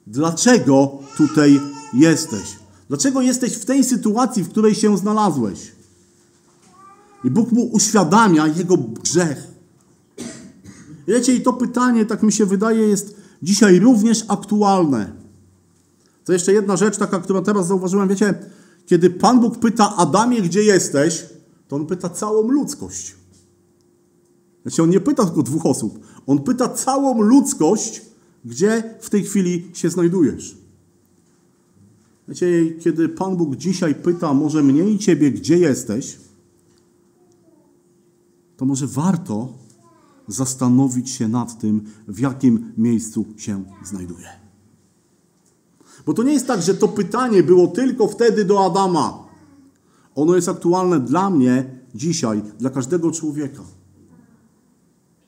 dlaczego 0.08 1.00
tutaj 1.18 1.60
jesteś? 1.94 2.60
Dlaczego 2.88 3.22
jesteś 3.22 3.54
w 3.54 3.66
tej 3.66 3.84
sytuacji, 3.84 4.44
w 4.44 4.50
której 4.50 4.76
się 4.76 4.98
znalazłeś? 4.98 5.72
I 7.24 7.32
Bóg 7.32 7.52
mu 7.52 7.64
uświadamia 7.64 8.48
jego 8.48 8.78
grzech. 8.78 9.48
Wiecie, 11.08 11.36
i 11.36 11.42
to 11.42 11.54
pytanie, 11.54 12.06
tak 12.06 12.24
mi 12.24 12.32
się 12.32 12.46
wydaje, 12.46 12.88
jest 12.88 13.16
dzisiaj 13.44 13.80
również 13.80 14.26
aktualne. 14.28 15.19
To 16.30 16.34
jeszcze 16.34 16.54
jedna 16.54 16.78
rzecz 16.78 16.98
taka, 16.98 17.20
którą 17.20 17.44
teraz 17.44 17.68
zauważyłem. 17.68 18.10
Wiecie, 18.10 18.34
kiedy 18.86 19.10
Pan 19.10 19.40
Bóg 19.40 19.60
pyta 19.60 19.96
Adamie, 19.96 20.42
gdzie 20.42 20.64
jesteś, 20.64 21.26
to 21.68 21.76
On 21.76 21.86
pyta 21.86 22.10
całą 22.10 22.48
ludzkość. 22.52 23.16
Znaczy, 24.62 24.84
On 24.84 24.90
nie 24.90 25.00
pyta 25.00 25.26
tylko 25.26 25.44
dwóch 25.44 25.66
osób. 25.66 26.00
On 26.28 26.44
pyta 26.44 26.70
całą 26.70 27.22
ludzkość, 27.22 28.02
gdzie 28.46 28.84
w 29.02 29.10
tej 29.10 29.24
chwili 29.24 29.72
się 29.74 29.90
znajdujesz. 29.90 30.58
Wiecie, 32.28 32.72
kiedy 32.80 33.10
Pan 33.10 33.38
Bóg 33.38 33.56
dzisiaj 33.56 33.96
pyta 33.96 34.34
może 34.34 34.64
mnie 34.64 34.90
i 34.90 35.00
Ciebie, 35.00 35.32
gdzie 35.32 35.58
jesteś, 35.58 36.18
to 38.58 38.66
może 38.66 38.88
warto 38.88 39.54
zastanowić 40.28 41.10
się 41.10 41.28
nad 41.28 41.60
tym, 41.60 41.82
w 42.08 42.20
jakim 42.20 42.74
miejscu 42.78 43.26
się 43.38 43.64
znajduje. 43.84 44.49
Bo 46.10 46.14
to 46.14 46.24
nie 46.24 46.34
jest 46.34 46.48
tak, 46.48 46.62
że 46.62 46.74
to 46.74 46.88
pytanie 46.88 47.44
było 47.44 47.68
tylko 47.68 48.08
wtedy 48.08 48.46
do 48.46 48.66
Adama. 48.66 49.28
Ono 50.16 50.36
jest 50.36 50.50
aktualne 50.50 51.00
dla 51.00 51.30
mnie 51.30 51.80
dzisiaj, 51.96 52.42
dla 52.60 52.70
każdego 52.70 53.12
człowieka. 53.12 53.64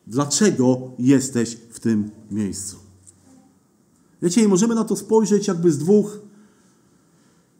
dlaczego 0.07 0.91
jesteś 0.99 1.57
w 1.69 1.79
tym 1.79 2.11
miejscu. 2.31 2.75
Wiecie, 4.21 4.43
i 4.43 4.47
możemy 4.47 4.75
na 4.75 4.83
to 4.83 4.95
spojrzeć 4.95 5.47
jakby 5.47 5.71
z 5.71 5.77
dwóch, 5.77 6.19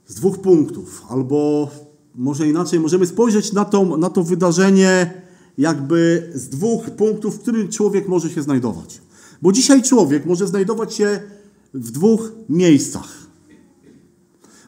z 0.07 0.15
dwóch 0.15 0.41
punktów, 0.41 1.05
albo 1.09 1.69
może 2.15 2.47
inaczej, 2.47 2.79
możemy 2.79 3.05
spojrzeć 3.05 3.53
na 3.53 3.69
na 3.97 4.09
to 4.09 4.23
wydarzenie 4.23 5.21
jakby 5.57 6.31
z 6.35 6.49
dwóch 6.49 6.89
punktów, 6.89 7.35
w 7.35 7.39
którym 7.39 7.69
człowiek 7.69 8.07
może 8.07 8.29
się 8.29 8.41
znajdować. 8.41 9.01
Bo 9.41 9.51
dzisiaj 9.51 9.83
człowiek 9.83 10.25
może 10.25 10.47
znajdować 10.47 10.93
się 10.93 11.21
w 11.73 11.91
dwóch 11.91 12.31
miejscach. 12.49 13.27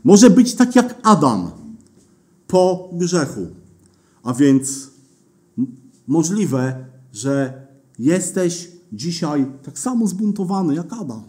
Może 0.04 0.30
być 0.30 0.56
tak 0.56 0.76
jak 0.76 1.00
Adam 1.04 1.52
po 2.48 2.90
grzechu. 2.94 3.48
A 4.24 4.34
więc 4.34 4.90
możliwe, 6.08 6.86
że 7.14 7.68
jesteś 8.00 8.72
dzisiaj 8.94 9.46
tak 9.64 9.80
samo 9.80 10.08
zbuntowany 10.08 10.76
jak 10.76 10.94
Adam. 10.94 11.24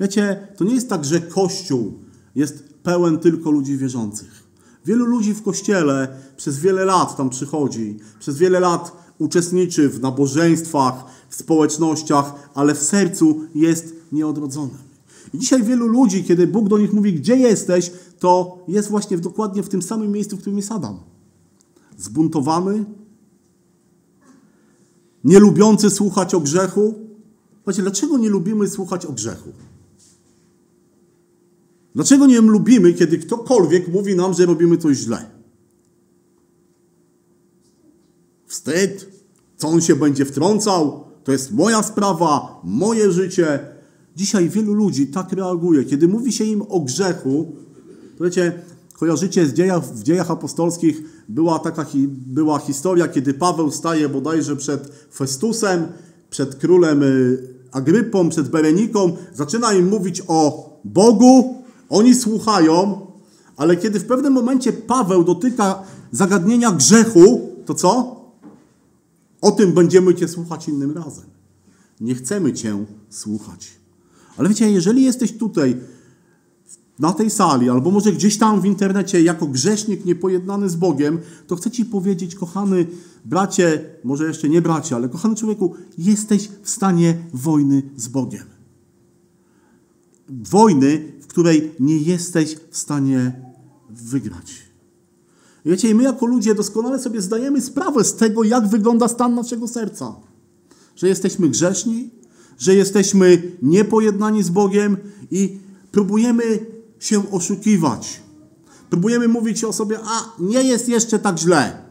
Wiecie, 0.00 0.48
to 0.56 0.64
nie 0.64 0.74
jest 0.74 0.88
tak, 0.88 1.04
że 1.04 1.20
Kościół 1.20 1.98
jest 2.34 2.64
pełen 2.82 3.18
tylko 3.18 3.50
ludzi 3.50 3.76
wierzących. 3.76 4.50
Wielu 4.84 5.04
ludzi 5.04 5.34
w 5.34 5.42
kościele 5.42 6.08
przez 6.36 6.58
wiele 6.58 6.84
lat 6.84 7.16
tam 7.16 7.30
przychodzi, 7.30 7.98
przez 8.18 8.38
wiele 8.38 8.60
lat 8.60 8.92
uczestniczy 9.18 9.88
w 9.88 10.00
nabożeństwach, 10.00 11.04
w 11.28 11.34
społecznościach, 11.34 12.50
ale 12.54 12.74
w 12.74 12.82
sercu 12.82 13.40
jest 13.54 13.99
nieodrodzonym. 14.12 14.78
I 15.34 15.38
dzisiaj 15.38 15.62
wielu 15.62 15.86
ludzi, 15.86 16.24
kiedy 16.24 16.46
Bóg 16.46 16.68
do 16.68 16.78
nich 16.78 16.92
mówi, 16.92 17.14
gdzie 17.14 17.36
jesteś, 17.36 17.92
to 18.18 18.58
jest 18.68 18.90
właśnie 18.90 19.18
dokładnie 19.18 19.62
w 19.62 19.68
tym 19.68 19.82
samym 19.82 20.12
miejscu, 20.12 20.36
w 20.36 20.40
którym 20.40 20.56
jest 20.56 20.72
Adam. 20.72 20.98
Zbuntowany, 21.98 22.84
nie 25.24 25.38
lubiący 25.38 25.90
słuchać 25.90 26.34
o 26.34 26.40
grzechu. 26.40 26.94
Słuchajcie, 27.56 27.82
dlaczego 27.82 28.18
nie 28.18 28.28
lubimy 28.28 28.68
słuchać 28.68 29.06
o 29.06 29.12
grzechu? 29.12 29.52
Dlaczego 31.94 32.26
nie 32.26 32.40
lubimy, 32.40 32.92
kiedy 32.94 33.18
ktokolwiek 33.18 33.88
mówi 33.88 34.16
nam, 34.16 34.34
że 34.34 34.46
robimy 34.46 34.78
coś 34.78 34.96
źle? 34.96 35.30
Wstyd. 38.46 39.20
Co 39.56 39.68
on 39.68 39.80
się 39.80 39.96
będzie 39.96 40.24
wtrącał? 40.24 41.04
To 41.24 41.32
jest 41.32 41.52
moja 41.52 41.82
sprawa, 41.82 42.60
moje 42.64 43.12
życie. 43.12 43.79
Dzisiaj 44.16 44.48
wielu 44.48 44.72
ludzi 44.72 45.06
tak 45.06 45.32
reaguje. 45.32 45.84
Kiedy 45.84 46.08
mówi 46.08 46.32
się 46.32 46.44
im 46.44 46.62
o 46.68 46.80
grzechu, 46.80 47.52
to 48.18 48.24
wiecie, 48.24 48.62
kojarzycie 48.98 49.46
z 49.46 49.52
dziejach, 49.52 49.84
w 49.84 50.02
dziejach 50.02 50.30
apostolskich 50.30 51.02
była 51.28 51.58
taka 51.58 51.86
była 52.06 52.58
historia, 52.58 53.08
kiedy 53.08 53.34
Paweł 53.34 53.70
staje 53.70 54.08
bodajże 54.08 54.56
przed 54.56 54.92
Festusem, 55.14 55.86
przed 56.30 56.54
królem 56.54 57.02
y, 57.02 57.48
Agrypą, 57.72 58.28
przed 58.28 58.48
Bereniką, 58.48 59.16
zaczyna 59.34 59.72
im 59.72 59.88
mówić 59.88 60.22
o 60.28 60.70
Bogu, 60.84 61.62
oni 61.88 62.14
słuchają, 62.14 63.06
ale 63.56 63.76
kiedy 63.76 64.00
w 64.00 64.06
pewnym 64.06 64.32
momencie 64.32 64.72
Paweł 64.72 65.24
dotyka 65.24 65.82
zagadnienia 66.12 66.72
grzechu, 66.72 67.50
to 67.66 67.74
co? 67.74 68.20
O 69.40 69.50
tym 69.50 69.72
będziemy 69.72 70.14
Cię 70.14 70.28
słuchać 70.28 70.68
innym 70.68 70.92
razem. 70.92 71.24
Nie 72.00 72.14
chcemy 72.14 72.52
Cię 72.52 72.84
słuchać. 73.10 73.79
Ale 74.40 74.48
wiecie, 74.48 74.70
jeżeli 74.70 75.02
jesteś 75.02 75.32
tutaj, 75.32 75.76
na 76.98 77.12
tej 77.12 77.30
sali, 77.30 77.70
albo 77.70 77.90
może 77.90 78.12
gdzieś 78.12 78.38
tam 78.38 78.60
w 78.60 78.64
internecie, 78.64 79.22
jako 79.22 79.46
grzesznik 79.46 80.04
niepojednany 80.04 80.68
z 80.68 80.76
Bogiem, 80.76 81.18
to 81.46 81.56
chcę 81.56 81.70
Ci 81.70 81.84
powiedzieć, 81.84 82.34
kochany 82.34 82.86
bracie, 83.24 83.84
może 84.04 84.26
jeszcze 84.26 84.48
nie 84.48 84.62
bracie, 84.62 84.96
ale 84.96 85.08
kochany 85.08 85.34
człowieku, 85.34 85.74
jesteś 85.98 86.48
w 86.62 86.70
stanie 86.70 87.18
wojny 87.32 87.82
z 87.96 88.08
Bogiem. 88.08 88.44
Wojny, 90.28 91.12
której 91.28 91.70
nie 91.80 91.96
jesteś 91.98 92.56
w 92.70 92.76
stanie 92.76 93.32
wygrać. 93.90 94.52
Wiecie, 95.64 95.94
my 95.94 96.02
jako 96.02 96.26
ludzie 96.26 96.54
doskonale 96.54 96.98
sobie 96.98 97.20
zdajemy 97.20 97.60
sprawę 97.60 98.04
z 98.04 98.14
tego, 98.14 98.44
jak 98.44 98.68
wygląda 98.68 99.08
stan 99.08 99.34
naszego 99.34 99.68
serca. 99.68 100.16
Że 100.96 101.08
jesteśmy 101.08 101.48
grzeszni, 101.48 102.19
że 102.60 102.74
jesteśmy 102.74 103.42
niepojednani 103.62 104.42
z 104.42 104.50
Bogiem 104.50 104.96
i 105.30 105.58
próbujemy 105.92 106.66
się 106.98 107.30
oszukiwać. 107.30 108.20
Próbujemy 108.90 109.28
mówić 109.28 109.64
o 109.64 109.72
sobie, 109.72 109.98
a 110.04 110.32
nie 110.38 110.62
jest 110.62 110.88
jeszcze 110.88 111.18
tak 111.18 111.38
źle. 111.38 111.82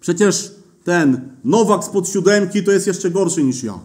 Przecież 0.00 0.54
ten 0.84 1.28
Nowak 1.44 1.84
spod 1.84 2.08
siódemki 2.08 2.64
to 2.64 2.72
jest 2.72 2.86
jeszcze 2.86 3.10
gorszy 3.10 3.44
niż 3.44 3.62
ja. 3.62 3.78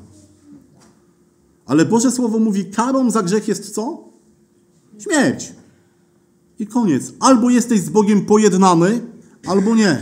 Ale 1.65 1.85
Boże 1.85 2.11
Słowo 2.11 2.39
mówi, 2.39 2.65
karą 2.65 3.11
za 3.11 3.23
grzech 3.23 3.47
jest 3.47 3.73
co? 3.75 4.03
Śmierć. 4.99 5.53
I 6.59 6.67
koniec. 6.67 7.13
Albo 7.19 7.49
jesteś 7.49 7.81
z 7.81 7.89
Bogiem 7.89 8.25
pojednany, 8.25 9.01
albo 9.47 9.75
nie. 9.75 10.01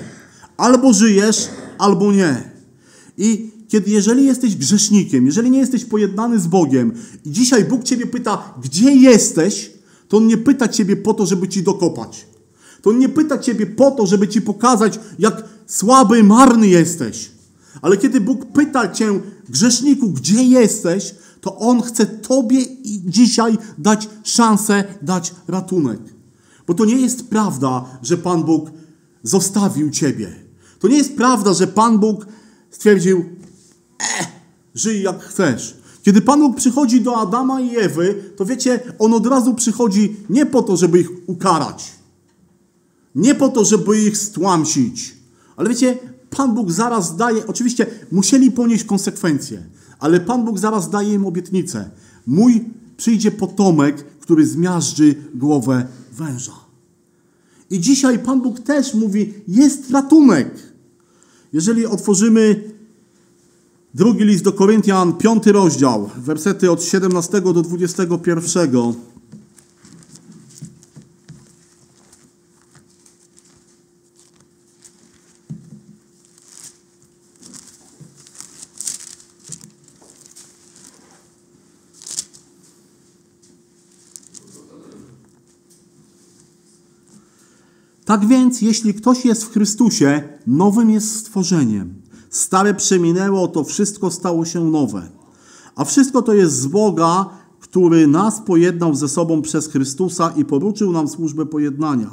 Albo 0.57 0.93
żyjesz, 0.93 1.49
albo 1.77 2.11
nie. 2.11 2.51
I 3.17 3.56
kiedy, 3.67 3.91
jeżeli 3.91 4.25
jesteś 4.25 4.55
grzesznikiem, 4.55 5.25
jeżeli 5.25 5.51
nie 5.51 5.59
jesteś 5.59 5.85
pojednany 5.85 6.39
z 6.39 6.47
Bogiem 6.47 6.93
i 7.25 7.31
dzisiaj 7.31 7.65
Bóg 7.65 7.83
Ciebie 7.83 8.05
pyta, 8.05 8.53
gdzie 8.63 8.95
jesteś, 8.95 9.71
to 10.07 10.17
On 10.17 10.27
nie 10.27 10.37
pyta 10.37 10.67
Ciebie 10.67 10.95
po 10.95 11.13
to, 11.13 11.25
żeby 11.25 11.47
Ci 11.47 11.63
dokopać. 11.63 12.25
To 12.81 12.89
On 12.89 12.99
nie 12.99 13.09
pyta 13.09 13.37
Ciebie 13.37 13.65
po 13.65 13.91
to, 13.91 14.05
żeby 14.05 14.27
Ci 14.27 14.41
pokazać, 14.41 14.99
jak 15.19 15.43
słaby, 15.67 16.23
marny 16.23 16.67
jesteś. 16.67 17.31
Ale 17.81 17.97
kiedy 17.97 18.21
Bóg 18.21 18.45
pyta 18.45 18.91
Cię, 18.91 19.19
grzeszniku, 19.49 20.09
gdzie 20.09 20.43
jesteś, 20.43 21.15
to 21.41 21.57
On 21.57 21.81
chce 21.81 22.05
Tobie 22.05 22.65
dzisiaj 23.05 23.57
dać 23.77 24.09
szansę, 24.23 24.83
dać 25.01 25.33
ratunek. 25.47 25.99
Bo 26.67 26.73
to 26.73 26.85
nie 26.85 27.01
jest 27.01 27.29
prawda, 27.29 27.85
że 28.01 28.17
Pan 28.17 28.43
Bóg 28.43 28.71
zostawił 29.23 29.89
Ciebie. 29.89 30.35
To 30.79 30.87
nie 30.87 30.97
jest 30.97 31.15
prawda, 31.15 31.53
że 31.53 31.67
Pan 31.67 31.99
Bóg 31.99 32.25
stwierdził, 32.69 33.25
e, 33.99 34.25
żyj 34.75 35.03
jak 35.03 35.23
chcesz. 35.23 35.77
Kiedy 36.03 36.21
Pan 36.21 36.39
Bóg 36.39 36.57
przychodzi 36.57 37.01
do 37.01 37.17
Adama 37.17 37.61
i 37.61 37.77
Ewy, 37.77 38.23
to 38.35 38.45
wiecie, 38.45 38.79
On 38.99 39.13
od 39.13 39.27
razu 39.27 39.53
przychodzi 39.53 40.15
nie 40.29 40.45
po 40.45 40.63
to, 40.63 40.77
żeby 40.77 40.99
ich 40.99 41.09
ukarać. 41.27 41.91
Nie 43.15 43.35
po 43.35 43.49
to, 43.49 43.65
żeby 43.65 44.01
ich 44.01 44.17
stłamsić. 44.17 45.15
Ale 45.55 45.69
wiecie, 45.69 45.97
Pan 46.29 46.55
Bóg 46.55 46.71
zaraz 46.71 47.15
daje, 47.15 47.47
oczywiście 47.47 47.85
musieli 48.11 48.51
ponieść 48.51 48.83
konsekwencje. 48.83 49.63
Ale 49.99 50.19
Pan 50.19 50.45
Bóg 50.45 50.59
zaraz 50.59 50.89
daje 50.89 51.13
im 51.13 51.25
obietnicę. 51.25 51.89
Mój 52.27 52.65
przyjdzie 52.97 53.31
potomek, 53.31 54.03
który 54.19 54.47
zmiażdży 54.47 55.15
głowę 55.35 55.87
węża. 56.11 56.53
I 57.69 57.79
dzisiaj 57.79 58.19
Pan 58.19 58.41
Bóg 58.41 58.59
też 58.59 58.93
mówi, 58.93 59.33
jest 59.47 59.91
ratunek. 59.91 60.73
Jeżeli 61.53 61.85
otworzymy 61.85 62.63
drugi 63.97 64.23
list 64.23 64.43
do 64.43 64.53
Koryntian, 64.53 65.13
piąty 65.13 65.51
rozdział, 65.51 66.09
wersety 66.17 66.71
od 66.71 66.83
17 66.83 67.41
do 67.41 67.53
21. 67.53 68.93
Tak 88.05 88.27
więc, 88.27 88.61
jeśli 88.61 88.93
ktoś 88.93 89.25
jest 89.25 89.43
w 89.43 89.51
Chrystusie, 89.51 90.23
nowym 90.47 90.89
jest 90.89 91.15
stworzeniem. 91.15 92.06
Stare 92.29 92.73
przeminęło, 92.73 93.47
to 93.47 93.63
wszystko 93.63 94.11
stało 94.11 94.45
się 94.45 94.65
nowe. 94.65 95.09
A 95.75 95.85
wszystko 95.85 96.21
to 96.21 96.33
jest 96.33 96.55
z 96.55 96.67
Boga, 96.67 97.25
który 97.59 98.07
nas 98.07 98.41
pojednał 98.41 98.95
ze 98.95 99.07
sobą 99.07 99.41
przez 99.41 99.67
Chrystusa 99.67 100.33
i 100.35 100.45
poruczył 100.45 100.91
nam 100.91 101.07
służbę 101.07 101.45
pojednania. 101.45 102.11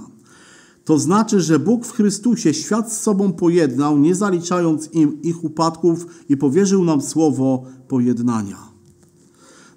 To 0.85 0.99
znaczy, 0.99 1.41
że 1.41 1.59
Bóg 1.59 1.87
w 1.87 1.93
Chrystusie 1.93 2.55
świat 2.55 2.93
z 2.93 3.01
sobą 3.01 3.33
pojednał, 3.33 3.99
nie 3.99 4.15
zaliczając 4.15 4.89
im 4.93 5.23
ich 5.23 5.45
upadków 5.45 6.07
i 6.29 6.37
powierzył 6.37 6.85
nam 6.85 7.03
słowo 7.03 7.63
pojednania. 7.89 8.75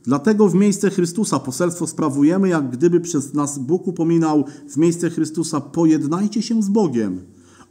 Dlatego 0.04 0.48
w 0.48 0.56
miejsce 0.56 0.90
Chrystusa 0.90 1.40
poselstwo 1.40 1.88
sprawujemy, 1.88 2.50
jak 2.50 2.70
gdyby 2.70 3.00
przez 3.00 3.34
nas 3.34 3.60
Bóg 3.60 3.88
upominał 3.88 4.44
w 4.70 4.78
miejsce 4.78 5.10
Chrystusa, 5.10 5.62
pojednajcie 5.62 6.42
się 6.42 6.64
z 6.64 6.70
Bogiem. 6.70 7.22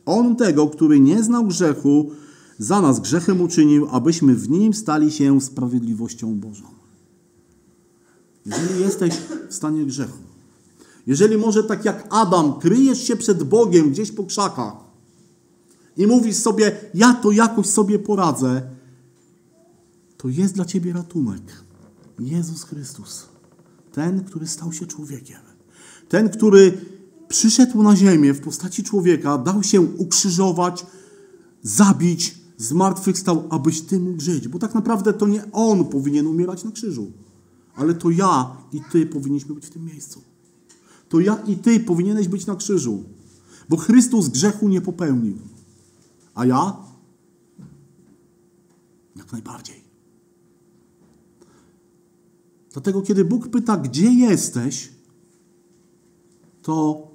On 0.07 0.37
tego, 0.37 0.67
który 0.67 1.01
nie 1.01 1.23
znał 1.23 1.47
grzechu, 1.47 2.11
za 2.59 2.81
nas 2.81 3.01
grzechem 3.01 3.41
uczynił, 3.41 3.89
abyśmy 3.91 4.35
w 4.35 4.51
nim 4.51 4.75
stali 4.75 5.13
się 5.13 5.41
sprawiedliwością 5.41 6.35
Bożą. 6.35 6.65
Jeżeli 8.47 8.81
jesteś 8.81 9.15
w 9.49 9.55
stanie 9.55 9.87
grzechu, 9.87 10.19
jeżeli 11.07 11.39
może 11.39 11.65
tak 11.65 11.85
jak 11.85 12.07
Adam 12.11 12.59
kryjesz 12.61 13.03
się 13.07 13.17
przed 13.17 13.43
Bogiem 13.43 13.91
gdzieś 13.91 14.13
po 14.13 14.25
krzakach, 14.25 14.87
i 15.97 16.07
mówisz 16.07 16.37
sobie, 16.37 16.77
ja 16.95 17.15
to 17.15 17.31
jakoś 17.31 17.67
sobie 17.67 17.99
poradzę, 17.99 18.63
to 20.17 20.29
jest 20.29 20.55
dla 20.55 20.65
ciebie 20.65 20.93
ratunek. 20.93 21.43
Jezus 22.19 22.63
Chrystus. 22.63 23.27
Ten, 23.93 24.25
który 24.25 24.47
stał 24.47 24.73
się 24.73 24.87
człowiekiem. 24.87 25.41
Ten, 26.09 26.29
który 26.29 26.79
przyszedł 27.29 27.83
na 27.83 27.97
ziemię 27.97 28.35
w 28.35 28.41
postaci 28.41 28.83
człowieka, 28.83 29.39
dał 29.39 29.63
się 29.63 29.81
ukrzyżować, 29.81 30.87
zabić, 31.63 32.35
zmartwychwstał, 32.57 33.45
abyś 33.51 33.81
ty 33.81 34.01
mógł 34.01 34.21
żyć. 34.21 34.49
Bo 34.49 34.59
tak 34.59 34.75
naprawdę 34.75 35.13
to 35.13 35.27
nie 35.27 35.53
on 35.53 35.85
powinien 35.85 36.27
umierać 36.27 36.65
na 36.65 36.71
krzyżu, 36.71 37.13
ale 37.75 37.95
to 37.95 38.11
ja 38.11 38.57
i 38.73 38.81
ty 38.93 39.07
powinniśmy 39.07 39.55
być 39.55 39.67
w 39.67 39.71
tym 39.71 39.85
miejscu. 39.85 40.23
To 41.09 41.21
ja 41.21 41.37
i 41.37 41.57
ty 41.57 41.81
powinieneś 41.81 42.29
być 42.29 42.47
na 42.47 42.57
krzyżu, 42.57 43.05
bo 43.69 43.77
Chrystus 43.77 44.29
grzechu 44.29 44.69
nie 44.69 44.81
popełnił. 44.81 45.39
A 46.35 46.47
ja? 46.47 46.77
Jak 49.17 49.33
najbardziej. 49.33 49.87
Dlatego, 52.73 53.03
kiedy 53.03 53.25
Bóg 53.25 53.49
pyta, 53.49 53.77
gdzie 53.77 54.13
jesteś, 54.13 54.93
to 56.63 57.07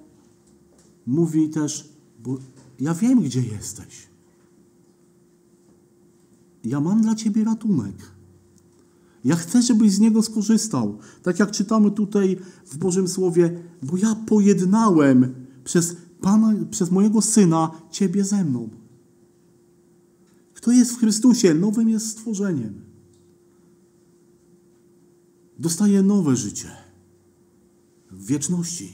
mówi 1.07 1.49
też, 1.49 1.89
bo 2.19 2.37
ja 2.79 2.93
wiem, 2.93 3.21
gdzie 3.21 3.41
jesteś. 3.41 4.10
Ja 6.63 6.79
mam 6.79 7.01
dla 7.01 7.15
ciebie 7.15 7.43
ratunek. 7.43 7.95
Ja 9.25 9.35
chcę, 9.35 9.61
żebyś 9.61 9.91
z 9.91 9.99
niego 9.99 10.23
skorzystał. 10.23 10.97
Tak 11.23 11.39
jak 11.39 11.51
czytamy 11.51 11.91
tutaj 11.91 12.37
w 12.65 12.77
Bożym 12.77 13.07
Słowie, 13.07 13.59
bo 13.83 13.97
ja 13.97 14.15
pojednałem 14.15 15.33
przez, 15.63 15.95
Pana, 16.21 16.53
przez 16.71 16.91
mojego 16.91 17.21
Syna 17.21 17.71
ciebie 17.91 18.23
ze 18.23 18.43
mną. 18.43 18.69
Kto 20.53 20.71
jest 20.71 20.91
w 20.91 20.99
Chrystusie, 20.99 21.53
nowym 21.53 21.89
jest 21.89 22.07
stworzeniem. 22.07 22.73
Dostaje 25.59 26.01
nowe 26.01 26.35
życie 26.35 26.69
w 28.11 28.25
wieczności. 28.25 28.93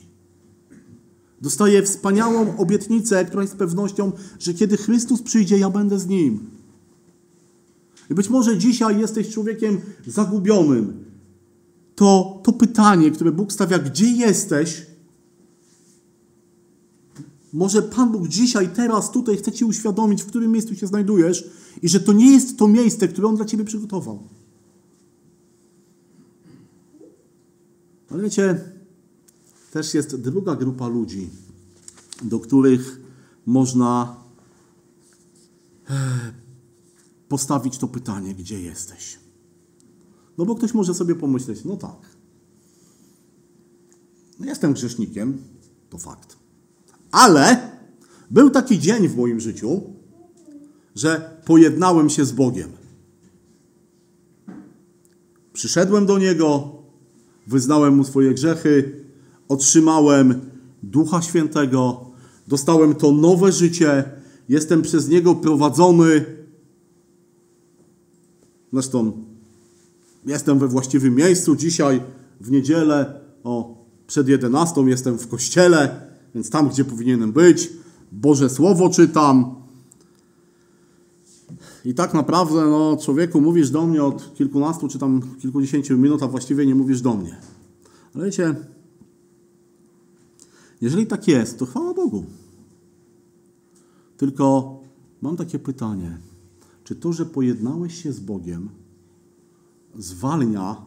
Dostaje 1.42 1.84
wspaniałą 1.84 2.58
obietnicę, 2.58 3.26
która 3.26 3.42
jest 3.42 3.56
pewnością, 3.56 4.12
że 4.40 4.54
kiedy 4.54 4.78
Chrystus 4.78 5.22
przyjdzie, 5.22 5.58
ja 5.58 5.70
będę 5.70 6.00
z 6.00 6.08
Nim. 6.08 6.57
I 8.10 8.14
być 8.14 8.30
może 8.30 8.58
dzisiaj 8.58 9.00
jesteś 9.00 9.30
człowiekiem 9.30 9.82
zagubionym. 10.08 11.06
To, 11.96 12.42
to 12.44 12.54
pytanie, 12.54 13.12
które 13.12 13.32
Bóg 13.32 13.54
stawia, 13.54 13.80
gdzie 13.80 14.08
jesteś, 14.08 14.86
może 17.54 17.82
Pan 17.82 18.12
Bóg 18.12 18.28
dzisiaj, 18.28 18.70
teraz, 18.76 19.12
tutaj 19.12 19.38
chce 19.38 19.52
Ci 19.52 19.66
uświadomić, 19.66 20.24
w 20.24 20.26
którym 20.26 20.52
miejscu 20.52 20.76
się 20.76 20.88
znajdujesz 20.88 21.50
i 21.82 21.90
że 21.90 22.00
to 22.00 22.14
nie 22.14 22.32
jest 22.32 22.58
to 22.58 22.68
miejsce, 22.68 23.08
które 23.08 23.28
On 23.28 23.36
dla 23.36 23.46
Ciebie 23.46 23.66
przygotował. 23.66 24.24
Ale 28.10 28.24
wiecie, 28.24 28.62
też 29.72 29.94
jest 29.94 30.16
druga 30.16 30.56
grupa 30.56 30.88
ludzi, 30.88 31.30
do 32.24 32.40
których 32.40 33.00
można 33.46 34.16
e, 35.90 35.94
postawić 37.30 37.78
to 37.78 37.88
pytanie, 37.88 38.36
gdzie 38.36 38.62
jesteś. 38.62 39.20
No 40.38 40.46
bo 40.46 40.56
ktoś 40.56 40.74
może 40.74 40.94
sobie 40.94 41.16
pomyśleć, 41.16 41.66
no 41.66 41.78
tak, 41.78 42.18
no 44.40 44.46
jestem 44.46 44.74
grzesznikiem, 44.74 45.38
to 45.90 45.98
fakt. 45.98 46.38
Ale 47.12 47.72
był 48.32 48.50
taki 48.50 48.80
dzień 48.80 49.08
w 49.08 49.18
moim 49.18 49.40
życiu, 49.40 49.82
że 50.96 51.40
pojednałem 51.46 52.10
się 52.10 52.26
z 52.26 52.32
Bogiem. 52.32 52.70
Przyszedłem 55.54 56.06
do 56.06 56.18
Niego, 56.18 56.76
wyznałem 57.48 57.96
Mu 57.96 58.04
swoje 58.04 58.34
grzechy, 58.34 59.06
otrzymałem 59.48 60.42
Ducha 60.84 61.22
Świętego, 61.22 62.06
dostałem 62.48 62.96
to 62.96 63.12
nowe 63.12 63.52
życie, 63.52 64.04
jestem 64.50 64.82
przez 64.82 65.10
Niego 65.10 65.36
prowadzony. 65.36 66.37
Zresztą 68.74 69.26
jestem 70.26 70.60
we 70.60 70.68
właściwym 70.68 71.16
miejscu. 71.16 71.56
Dzisiaj 71.56 72.02
w 72.42 72.52
niedzielę 72.52 73.22
o 73.44 73.78
przed 74.08 74.28
11 74.28 74.82
jestem 74.82 75.18
w 75.18 75.28
kościele, 75.28 76.02
więc 76.36 76.50
tam, 76.50 76.70
gdzie 76.70 76.86
powinienem 76.86 77.32
być. 77.32 77.70
Boże 78.12 78.50
Słowo 78.50 78.90
czytam. 78.90 79.56
I 81.86 81.94
tak 81.94 82.14
naprawdę, 82.14 82.66
no, 82.66 82.98
człowieku, 83.02 83.42
mówisz 83.42 83.70
do 83.70 83.88
mnie 83.88 84.04
od 84.04 84.36
kilkunastu 84.36 84.88
czy 84.88 85.00
tam 85.00 85.22
kilkudziesięciu 85.40 85.98
minut, 85.98 86.24
a 86.24 86.28
właściwie 86.28 86.66
nie 86.66 86.76
mówisz 86.76 87.02
do 87.02 87.14
mnie. 87.14 87.38
Ale 88.16 88.26
wiecie, 88.26 88.56
jeżeli 90.82 91.08
tak 91.08 91.28
jest, 91.28 91.60
to 91.60 91.66
chwała 91.66 91.94
Bogu. 91.94 92.26
Tylko 94.18 94.80
mam 95.22 95.38
takie 95.38 95.60
pytanie. 95.60 96.18
Czy 96.88 96.96
to, 96.96 97.14
że 97.14 97.26
pojednałeś 97.26 98.04
się 98.04 98.14
z 98.14 98.20
Bogiem, 98.20 98.70
zwalnia 99.96 100.86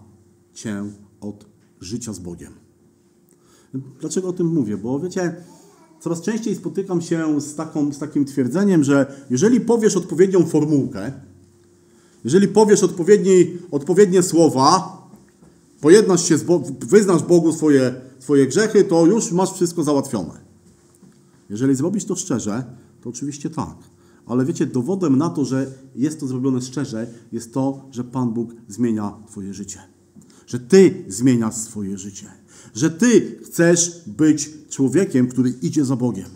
cię 0.55 0.85
od 1.21 1.47
życia 1.81 2.13
z 2.13 2.19
Bogiem? 2.19 2.53
Dlaczego 4.01 4.29
o 4.29 4.33
tym 4.33 4.47
mówię? 4.47 4.77
Bo 4.77 5.01
wiecie, 5.01 5.37
coraz 6.01 6.21
częściej 6.21 6.57
spotykam 6.57 7.03
się 7.03 7.41
z, 7.41 7.55
taką, 7.55 7.93
z 7.93 7.99
takim 7.99 8.25
twierdzeniem, 8.25 8.85
że 8.85 9.25
jeżeli 9.31 9.61
powiesz 9.61 9.97
odpowiednią 9.97 10.47
formułkę, 10.47 11.13
jeżeli 12.25 12.49
powiesz 12.49 12.83
odpowiednie, 12.83 13.33
odpowiednie 13.71 14.23
słowa, 14.23 14.99
pojednasz 15.81 16.29
się, 16.29 16.39
z 16.39 16.43
Bo 16.43 16.63
wyznasz 16.81 17.23
Bogu 17.23 17.53
swoje, 17.53 17.95
swoje 18.19 18.47
grzechy, 18.47 18.85
to 18.85 19.07
już 19.07 19.33
masz 19.33 19.53
wszystko 19.53 19.85
załatwione. 19.85 20.41
Jeżeli 21.51 21.75
zrobisz 21.75 22.05
to 22.05 22.17
szczerze, 22.17 22.65
to 23.03 23.11
oczywiście 23.11 23.51
tak. 23.51 23.90
Ale 24.27 24.45
wiecie, 24.45 24.67
dowodem 24.67 25.19
na 25.19 25.31
to, 25.31 25.45
że 25.45 25.73
jest 25.97 26.21
to 26.21 26.27
zrobione 26.27 26.63
szczerze, 26.63 27.07
jest 27.33 27.55
to, 27.55 27.89
że 27.91 28.05
Pan 28.05 28.33
Bóg 28.33 28.55
zmienia 28.69 29.13
Twoje 29.27 29.55
życie. 29.55 29.79
Że 30.47 30.59
Ty 30.59 31.05
zmieniasz 31.09 31.55
swoje 31.55 31.99
życie. 31.99 32.27
Że 32.75 32.91
Ty 32.91 33.39
chcesz 33.45 34.03
być 34.07 34.51
człowiekiem, 34.71 35.29
który 35.29 35.51
idzie 35.63 35.85
za 35.85 35.97
Bogiem. 35.97 36.29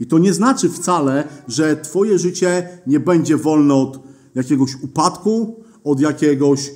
I 0.00 0.06
to 0.06 0.18
nie 0.18 0.34
znaczy 0.34 0.68
wcale, 0.68 1.28
że 1.48 1.76
Twoje 1.76 2.18
życie 2.18 2.68
nie 2.86 3.00
będzie 3.00 3.36
wolne 3.36 3.74
od 3.74 4.00
jakiegoś 4.34 4.74
upadku, 4.82 5.64
od 5.84 6.00
jakiegoś 6.00 6.70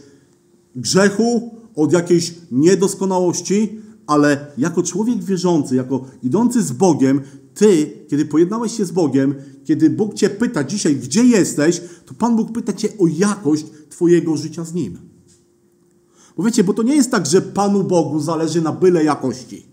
grzechu, 0.76 1.54
od 1.74 1.92
jakiejś 1.92 2.34
niedoskonałości, 2.50 3.80
ale 4.08 4.46
jako 4.58 4.82
człowiek 4.82 5.24
wierzący, 5.24 5.76
jako 5.76 6.04
idący 6.22 6.62
z 6.62 6.72
Bogiem, 6.72 7.20
ty, 7.54 7.92
kiedy 8.08 8.24
pojednałeś 8.24 8.76
się 8.76 8.84
z 8.84 8.90
Bogiem, 8.90 9.34
kiedy 9.64 9.90
Bóg 9.90 10.14
cię 10.14 10.30
pyta 10.30 10.64
dzisiaj, 10.64 10.96
gdzie 10.96 11.24
jesteś, 11.24 11.82
to 12.06 12.14
Pan 12.14 12.36
Bóg 12.36 12.52
pyta 12.52 12.72
cię 12.72 12.88
o 12.98 13.06
jakość 13.06 13.66
twojego 13.90 14.36
życia 14.36 14.64
z 14.64 14.74
Nim. 14.74 14.98
Bo 16.36 16.42
wiecie, 16.42 16.64
bo 16.64 16.74
to 16.74 16.82
nie 16.82 16.96
jest 16.96 17.10
tak, 17.10 17.26
że 17.26 17.42
Panu 17.42 17.84
Bogu 17.84 18.20
zależy 18.20 18.62
na 18.62 18.72
byle 18.72 19.04
jakości. 19.04 19.66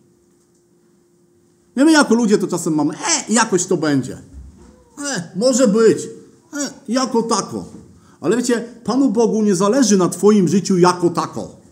Nie 1.77 1.85
my 1.85 1.91
jako 1.91 2.15
ludzie 2.15 2.37
to 2.37 2.47
czasem 2.47 2.75
mamy, 2.75 2.93
e, 2.93 3.33
jakość 3.33 3.65
to 3.65 3.77
będzie. 3.77 4.17
E, 5.15 5.31
może 5.35 5.67
być. 5.67 5.97
E, 6.53 6.69
jako 6.87 7.23
tako. 7.23 7.65
Ale 8.21 8.37
wiecie, 8.37 8.65
Panu 8.83 9.09
Bogu 9.09 9.41
nie 9.41 9.55
zależy 9.55 9.97
na 9.97 10.09
twoim 10.09 10.47
życiu 10.47 10.77
jako 10.77 11.09
tako. 11.09 11.64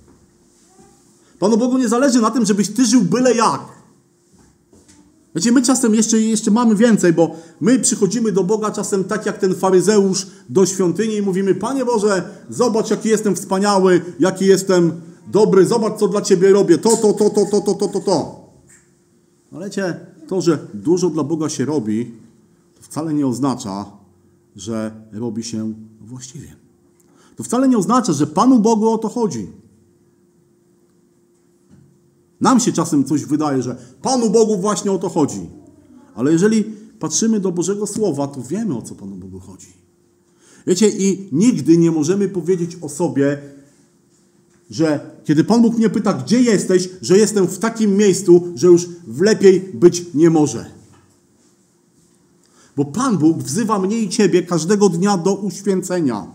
Panu 1.44 1.58
Bogu 1.58 1.78
nie 1.78 1.90
zależy 1.90 2.22
na 2.22 2.32
tym, 2.32 2.46
żebyś 2.46 2.70
ty 2.70 2.86
żył 2.86 3.02
byle 3.02 3.34
jak. 3.34 3.62
Wiecie, 5.36 5.52
my 5.52 5.62
czasem 5.62 5.96
jeszcze, 5.96 6.20
jeszcze 6.20 6.52
mamy 6.52 6.76
więcej, 6.76 7.14
bo 7.14 7.36
my 7.62 7.80
przychodzimy 7.80 8.32
do 8.32 8.44
Boga 8.44 8.72
czasem 8.72 9.04
tak 9.04 9.26
jak 9.26 9.38
ten 9.38 9.56
faryzeusz 9.56 10.28
do 10.50 10.66
świątyni 10.66 11.16
i 11.16 11.22
mówimy, 11.22 11.56
Panie 11.56 11.86
Boże, 11.86 12.30
zobacz 12.50 12.90
jaki 12.90 13.10
jestem 13.10 13.36
wspaniały, 13.36 14.02
jaki 14.20 14.46
jestem 14.46 15.02
dobry, 15.28 15.66
zobacz 15.66 16.00
co 16.00 16.08
dla 16.08 16.22
Ciebie 16.22 16.52
robię, 16.52 16.78
to, 16.78 16.98
to, 16.98 17.14
to, 17.14 17.30
to, 17.30 17.46
to, 17.46 17.62
to, 17.62 17.74
to, 17.74 17.88
to, 17.88 18.00
to. 18.00 18.50
Ale 19.52 19.66
wiecie, 19.66 20.00
to, 20.28 20.42
że 20.42 20.60
dużo 20.74 21.10
dla 21.10 21.24
Boga 21.24 21.50
się 21.50 21.66
robi, 21.66 22.12
to 22.76 22.82
wcale 22.82 23.14
nie 23.14 23.28
oznacza, 23.28 23.86
że 24.56 24.92
robi 25.12 25.44
się 25.44 25.74
właściwie. 26.02 26.56
To 27.36 27.44
wcale 27.44 27.68
nie 27.68 27.78
oznacza, 27.78 28.14
że 28.14 28.28
Panu 28.28 28.60
Bogu 28.60 28.90
o 28.90 28.98
to 28.98 29.10
chodzi. 29.10 29.63
Nam 32.44 32.60
się 32.60 32.74
czasem 32.74 33.06
coś 33.06 33.26
wydaje, 33.26 33.62
że 33.62 33.76
Panu 34.02 34.30
Bogu 34.30 34.58
właśnie 34.58 34.92
o 34.92 34.98
to 34.98 35.10
chodzi. 35.10 35.50
Ale 36.16 36.32
jeżeli 36.32 36.64
patrzymy 37.00 37.40
do 37.40 37.52
Bożego 37.52 37.88
Słowa, 37.88 38.28
to 38.28 38.42
wiemy 38.42 38.78
o 38.78 38.82
co 38.82 38.96
Panu 38.96 39.16
Bogu 39.16 39.40
chodzi. 39.40 39.74
Wiecie, 40.68 40.90
i 40.90 41.30
nigdy 41.32 41.78
nie 41.78 41.92
możemy 41.92 42.30
powiedzieć 42.30 42.78
o 42.82 42.90
sobie, 42.90 43.38
że 44.70 45.12
kiedy 45.24 45.44
Pan 45.44 45.62
Bóg 45.62 45.78
mnie 45.78 45.90
pyta, 45.90 46.14
gdzie 46.14 46.42
jesteś, 46.42 46.90
że 47.02 47.18
jestem 47.18 47.48
w 47.48 47.60
takim 47.60 47.98
miejscu, 47.98 48.54
że 48.56 48.68
już 48.68 48.90
lepiej 49.20 49.60
być 49.74 50.06
nie 50.14 50.30
może. 50.30 50.66
Bo 52.76 52.86
Pan 52.86 53.18
Bóg 53.18 53.38
wzywa 53.38 53.80
mnie 53.80 54.00
i 54.00 54.10
Ciebie 54.10 54.44
każdego 54.44 54.90
dnia 54.90 55.18
do 55.18 55.36
uświęcenia. 55.36 56.28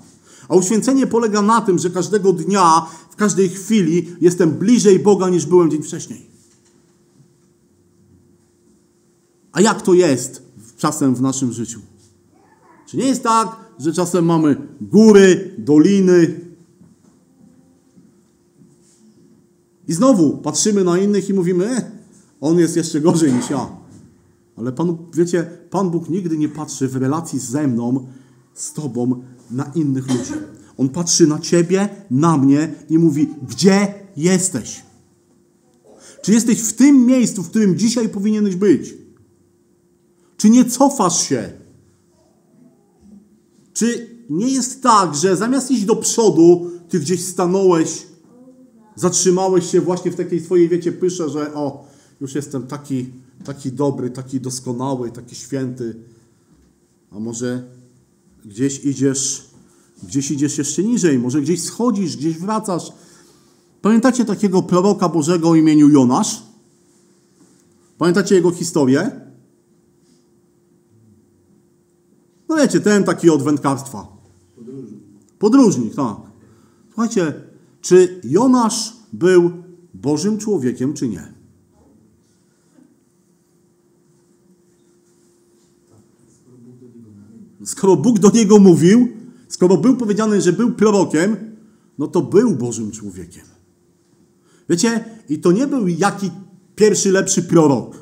A 0.48 0.54
uświęcenie 0.56 1.06
polega 1.06 1.42
na 1.42 1.60
tym, 1.60 1.78
że 1.78 1.90
każdego 1.90 2.32
dnia, 2.32 2.86
w 3.10 3.16
każdej 3.16 3.48
chwili 3.48 4.16
jestem 4.20 4.50
bliżej 4.50 4.98
Boga 4.98 5.28
niż 5.28 5.46
byłem 5.46 5.70
dzień 5.70 5.82
wcześniej. 5.82 6.26
A 9.52 9.60
jak 9.60 9.82
to 9.82 9.94
jest 9.94 10.42
czasem 10.76 11.14
w 11.14 11.20
naszym 11.20 11.52
życiu? 11.52 11.80
Czy 12.86 12.96
nie 12.96 13.06
jest 13.06 13.22
tak, 13.22 13.56
że 13.78 13.92
czasem 13.92 14.24
mamy 14.24 14.56
góry, 14.80 15.54
doliny 15.58 16.40
i 19.88 19.92
znowu 19.94 20.36
patrzymy 20.36 20.84
na 20.84 20.98
innych 20.98 21.28
i 21.28 21.34
mówimy, 21.34 21.76
e, 21.76 21.90
on 22.40 22.58
jest 22.58 22.76
jeszcze 22.76 23.00
gorzej 23.00 23.32
niż 23.32 23.50
ja. 23.50 23.68
Ale 24.56 24.72
Pan, 24.72 24.96
wiecie, 25.14 25.50
Pan 25.70 25.90
Bóg 25.90 26.08
nigdy 26.08 26.38
nie 26.38 26.48
patrzy 26.48 26.88
w 26.88 26.96
relacji 26.96 27.38
ze 27.38 27.68
mną, 27.68 28.06
z 28.54 28.72
Tobą, 28.72 29.22
na 29.50 29.72
innych 29.74 30.08
ludzi. 30.08 30.32
On 30.76 30.88
patrzy 30.88 31.26
na 31.26 31.38
Ciebie, 31.38 31.88
na 32.10 32.36
mnie 32.36 32.74
i 32.90 32.98
mówi, 32.98 33.28
gdzie 33.48 33.94
jesteś? 34.16 34.82
Czy 36.22 36.32
jesteś 36.32 36.60
w 36.60 36.72
tym 36.72 37.06
miejscu, 37.06 37.42
w 37.42 37.50
którym 37.50 37.78
dzisiaj 37.78 38.08
powinieneś 38.08 38.56
być? 38.56 38.94
Czy 40.36 40.50
nie 40.50 40.64
cofasz 40.64 41.28
się? 41.28 41.52
Czy 43.72 44.08
nie 44.30 44.48
jest 44.48 44.82
tak, 44.82 45.14
że 45.14 45.36
zamiast 45.36 45.70
iść 45.70 45.84
do 45.84 45.96
przodu, 45.96 46.70
ty 46.88 47.00
gdzieś 47.00 47.24
stanąłeś, 47.24 48.06
zatrzymałeś 48.96 49.70
się 49.70 49.80
właśnie 49.80 50.10
w 50.10 50.16
takiej 50.16 50.40
swojej, 50.40 50.68
wiecie, 50.68 50.92
pysze, 50.92 51.30
że 51.30 51.54
o, 51.54 51.88
już 52.20 52.34
jestem 52.34 52.66
taki, 52.66 53.06
taki 53.44 53.72
dobry, 53.72 54.10
taki 54.10 54.40
doskonały, 54.40 55.10
taki 55.10 55.36
święty. 55.36 55.96
A 57.10 57.18
może 57.18 57.62
gdzieś 58.44 58.84
idziesz, 58.84 59.50
gdzieś 60.02 60.30
idziesz 60.30 60.58
jeszcze 60.58 60.82
niżej, 60.82 61.18
może 61.18 61.40
gdzieś 61.40 61.62
schodzisz, 61.62 62.16
gdzieś 62.16 62.38
wracasz. 62.38 62.92
Pamiętacie 63.82 64.24
takiego 64.24 64.62
proroka 64.62 65.08
Bożego 65.08 65.48
o 65.50 65.54
imieniu 65.54 65.88
Jonasz? 65.88 66.42
Pamiętacie 67.98 68.34
jego 68.34 68.50
historię? 68.50 69.20
No 72.48 72.56
wiecie, 72.56 72.80
ten 72.80 73.04
taki 73.04 73.30
od 73.30 73.42
wędkarstwa. 73.42 74.06
Podróżnik. 74.56 75.00
Podróżnik, 75.38 75.94
tak. 75.94 76.16
Słuchajcie, 76.88 77.34
czy 77.80 78.20
Jonasz 78.24 78.92
był 79.12 79.50
Bożym 79.94 80.38
człowiekiem, 80.38 80.94
czy 80.94 81.08
nie? 81.08 81.37
Skoro 87.64 87.96
Bóg 87.96 88.18
do 88.18 88.30
niego 88.30 88.58
mówił, 88.58 89.08
skoro 89.48 89.76
był 89.76 89.96
powiedziane, 89.96 90.40
że 90.40 90.52
był 90.52 90.72
prorokiem, 90.72 91.36
no 91.98 92.06
to 92.06 92.22
był 92.22 92.50
Bożym 92.50 92.90
człowiekiem. 92.90 93.44
Wiecie, 94.68 95.04
i 95.28 95.38
to 95.38 95.52
nie 95.52 95.66
był 95.66 95.88
jaki 95.88 96.30
pierwszy 96.76 97.12
lepszy 97.12 97.42
prorok. 97.42 97.96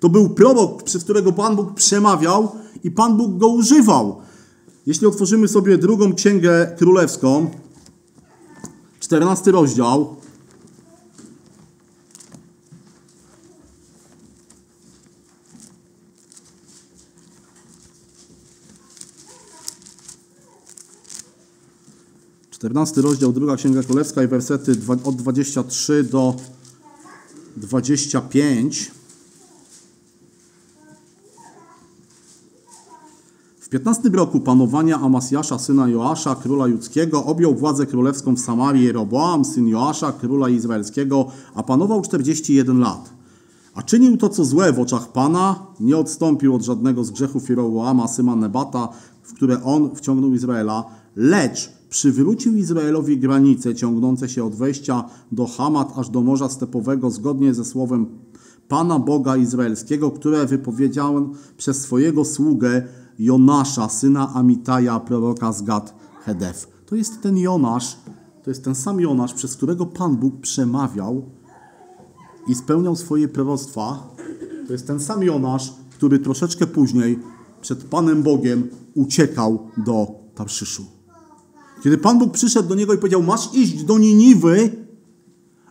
To 0.00 0.08
był 0.08 0.30
prorok, 0.30 0.82
przez 0.82 1.04
którego 1.04 1.32
Pan 1.32 1.56
Bóg 1.56 1.74
przemawiał 1.74 2.52
i 2.84 2.90
Pan 2.90 3.16
Bóg 3.16 3.38
go 3.38 3.48
używał. 3.48 4.20
Jeśli 4.86 5.06
otworzymy 5.06 5.48
sobie 5.48 5.78
drugą 5.78 6.14
księgę 6.14 6.74
królewską, 6.78 7.50
14 9.00 9.50
rozdział, 9.50 10.16
Czternasty 22.62 23.02
rozdział, 23.02 23.32
druga 23.32 23.56
Księga 23.56 23.82
Królewska 23.82 24.22
i 24.22 24.28
wersety 24.28 24.76
od 25.04 25.16
23 25.16 26.04
do 26.04 26.34
25. 27.56 28.90
W 33.60 33.68
15 33.68 34.08
roku 34.08 34.40
panowania 34.40 35.00
Amasjasza, 35.00 35.58
syna 35.58 35.88
Joasza, 35.88 36.34
króla 36.34 36.66
judzkiego, 36.66 37.24
objął 37.24 37.54
władzę 37.54 37.86
królewską 37.86 38.34
w 38.34 38.40
Samarii 38.40 38.84
Jeroboam, 38.84 39.44
syn 39.44 39.68
Joasza, 39.68 40.12
króla 40.12 40.48
izraelskiego, 40.48 41.26
a 41.54 41.62
panował 41.62 42.02
41 42.02 42.80
lat. 42.80 43.10
A 43.74 43.82
czynił 43.82 44.16
to, 44.16 44.28
co 44.28 44.44
złe 44.44 44.72
w 44.72 44.80
oczach 44.80 45.12
Pana, 45.12 45.66
nie 45.80 45.96
odstąpił 45.96 46.54
od 46.54 46.62
żadnego 46.62 47.04
z 47.04 47.10
grzechów 47.10 47.48
Jeroboama, 47.48 48.08
syna 48.08 48.36
Nebata, 48.36 48.88
w 49.22 49.34
które 49.34 49.62
on 49.64 49.96
wciągnął 49.96 50.34
Izraela, 50.34 50.84
lecz 51.16 51.81
przywrócił 51.92 52.56
Izraelowi 52.56 53.18
granice 53.18 53.74
ciągnące 53.74 54.28
się 54.28 54.44
od 54.44 54.54
wejścia 54.54 55.04
do 55.32 55.46
Hamat 55.46 55.92
aż 55.96 56.08
do 56.08 56.20
Morza 56.22 56.48
Stepowego 56.48 57.10
zgodnie 57.10 57.54
ze 57.54 57.64
słowem 57.64 58.06
Pana 58.68 58.98
Boga 58.98 59.36
Izraelskiego, 59.36 60.10
które 60.10 60.46
wypowiedziałem 60.46 61.32
przez 61.56 61.80
swojego 61.80 62.24
sługę 62.24 62.82
Jonasza, 63.18 63.88
syna 63.88 64.34
Amitaja, 64.34 65.00
proroka 65.00 65.52
z 65.52 65.62
Gad 65.62 65.94
Hedef. 66.24 66.68
To 66.86 66.96
jest 66.96 67.22
ten 67.22 67.38
Jonasz, 67.38 67.96
to 68.42 68.50
jest 68.50 68.64
ten 68.64 68.74
sam 68.74 69.00
Jonasz, 69.00 69.34
przez 69.34 69.56
którego 69.56 69.86
Pan 69.86 70.16
Bóg 70.16 70.40
przemawiał 70.40 71.22
i 72.48 72.54
spełniał 72.54 72.96
swoje 72.96 73.28
proroctwa. 73.28 74.14
To 74.66 74.72
jest 74.72 74.86
ten 74.86 75.00
sam 75.00 75.22
Jonasz, 75.22 75.72
który 75.90 76.18
troszeczkę 76.18 76.66
później 76.66 77.18
przed 77.60 77.84
Panem 77.84 78.22
Bogiem 78.22 78.68
uciekał 78.94 79.66
do 79.76 80.06
Tarszyszu. 80.34 80.91
Kiedy 81.82 81.98
Pan 81.98 82.18
Bóg 82.18 82.32
przyszedł 82.32 82.68
do 82.68 82.74
niego 82.74 82.94
i 82.94 82.98
powiedział: 82.98 83.22
Masz 83.22 83.54
iść 83.54 83.84
do 83.84 83.98
Niniwy, 83.98 84.86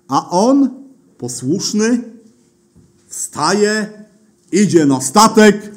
a 0.07 0.29
on, 0.29 0.69
posłuszny, 1.17 2.03
wstaje, 3.07 4.05
idzie 4.51 4.85
na 4.85 5.01
statek, 5.01 5.75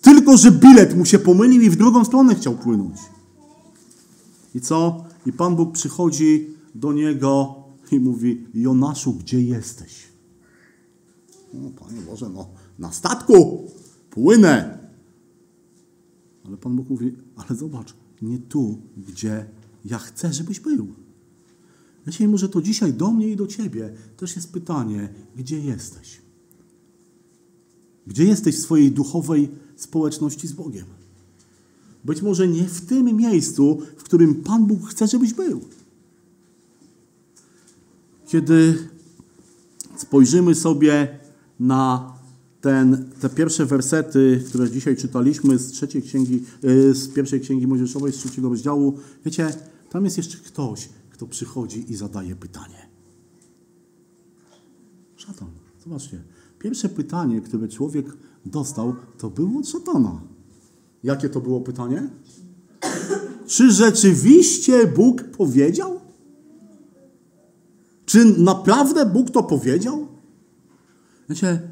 tylko 0.00 0.36
że 0.36 0.50
bilet 0.50 0.96
mu 0.96 1.04
się 1.04 1.18
pomylił 1.18 1.62
i 1.62 1.70
w 1.70 1.76
drugą 1.76 2.04
stronę 2.04 2.34
chciał 2.34 2.54
płynąć. 2.54 2.96
I 4.54 4.60
co? 4.60 5.04
I 5.26 5.32
Pan 5.32 5.56
Bóg 5.56 5.72
przychodzi 5.72 6.48
do 6.74 6.92
niego 6.92 7.54
i 7.92 8.00
mówi: 8.00 8.46
Jonaszu, 8.54 9.12
gdzie 9.12 9.42
jesteś? 9.42 10.08
No, 11.54 11.70
Panie 11.70 12.00
Boże, 12.00 12.28
no, 12.28 12.48
na 12.78 12.92
statku 12.92 13.68
płynę. 14.10 14.78
Ale 16.46 16.56
Pan 16.56 16.76
Bóg 16.76 16.90
mówi: 16.90 17.12
Ale 17.36 17.58
zobacz, 17.58 17.94
nie 18.22 18.38
tu, 18.38 18.78
gdzie 18.96 19.46
ja 19.84 19.98
chcę, 19.98 20.32
żebyś 20.32 20.60
był. 20.60 20.88
Wiecie, 22.06 22.28
może 22.28 22.48
to 22.48 22.62
dzisiaj 22.62 22.92
do 22.92 23.10
mnie 23.10 23.28
i 23.28 23.36
do 23.36 23.46
ciebie 23.46 23.92
też 24.16 24.36
jest 24.36 24.52
pytanie, 24.52 25.08
gdzie 25.36 25.60
jesteś? 25.60 26.20
Gdzie 28.06 28.24
jesteś 28.24 28.56
w 28.56 28.62
swojej 28.62 28.92
duchowej 28.92 29.48
społeczności 29.76 30.48
z 30.48 30.52
Bogiem? 30.52 30.86
Być 32.04 32.22
może 32.22 32.48
nie 32.48 32.64
w 32.64 32.80
tym 32.80 33.16
miejscu, 33.16 33.78
w 33.96 34.02
którym 34.02 34.34
Pan 34.34 34.66
Bóg 34.66 34.88
chce, 34.88 35.08
żebyś 35.08 35.34
był. 35.34 35.60
Kiedy 38.26 38.88
spojrzymy 39.96 40.54
sobie 40.54 41.18
na 41.60 42.11
ten, 42.62 43.10
te 43.20 43.28
pierwsze 43.28 43.66
wersety, 43.66 44.44
które 44.48 44.70
dzisiaj 44.70 44.96
czytaliśmy 44.96 45.58
z 45.58 45.70
trzeciej 45.70 46.02
księgi, 46.02 46.44
y, 46.64 46.94
z 46.94 47.08
pierwszej 47.08 47.40
księgi 47.40 47.66
Mojżeszowej, 47.66 48.12
z 48.12 48.16
trzeciego 48.16 48.48
rozdziału, 48.48 48.98
wiecie, 49.24 49.54
tam 49.90 50.04
jest 50.04 50.16
jeszcze 50.16 50.38
ktoś, 50.38 50.88
kto 51.10 51.26
przychodzi 51.26 51.92
i 51.92 51.96
zadaje 51.96 52.36
pytanie. 52.36 52.88
Szatan. 55.16 55.48
Zobaczcie. 55.84 56.22
Pierwsze 56.58 56.88
pytanie, 56.88 57.40
które 57.40 57.68
człowiek 57.68 58.06
dostał, 58.46 58.94
to 59.18 59.30
było 59.30 59.60
od 59.60 59.68
szatana. 59.68 60.20
Jakie 61.02 61.28
to 61.28 61.40
było 61.40 61.60
pytanie? 61.60 62.10
Czy 63.46 63.72
rzeczywiście 63.72 64.86
Bóg 64.86 65.22
powiedział? 65.24 66.00
Czy 68.06 68.24
naprawdę 68.24 69.06
Bóg 69.06 69.30
to 69.30 69.42
powiedział? 69.42 70.08
Wiecie, 71.28 71.71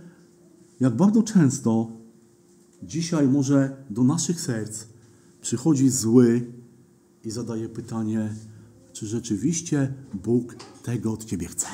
jak 0.80 0.96
bardzo 0.96 1.22
często 1.22 1.90
dzisiaj 2.82 3.28
może 3.28 3.84
do 3.90 4.04
naszych 4.04 4.40
serc 4.40 4.84
przychodzi 5.40 5.90
zły 5.90 6.52
i 7.24 7.30
zadaje 7.30 7.68
pytanie, 7.68 8.34
czy 8.92 9.06
rzeczywiście 9.06 9.94
Bóg 10.14 10.56
tego 10.82 11.12
od 11.12 11.24
Ciebie 11.24 11.46
chce? 11.46 11.66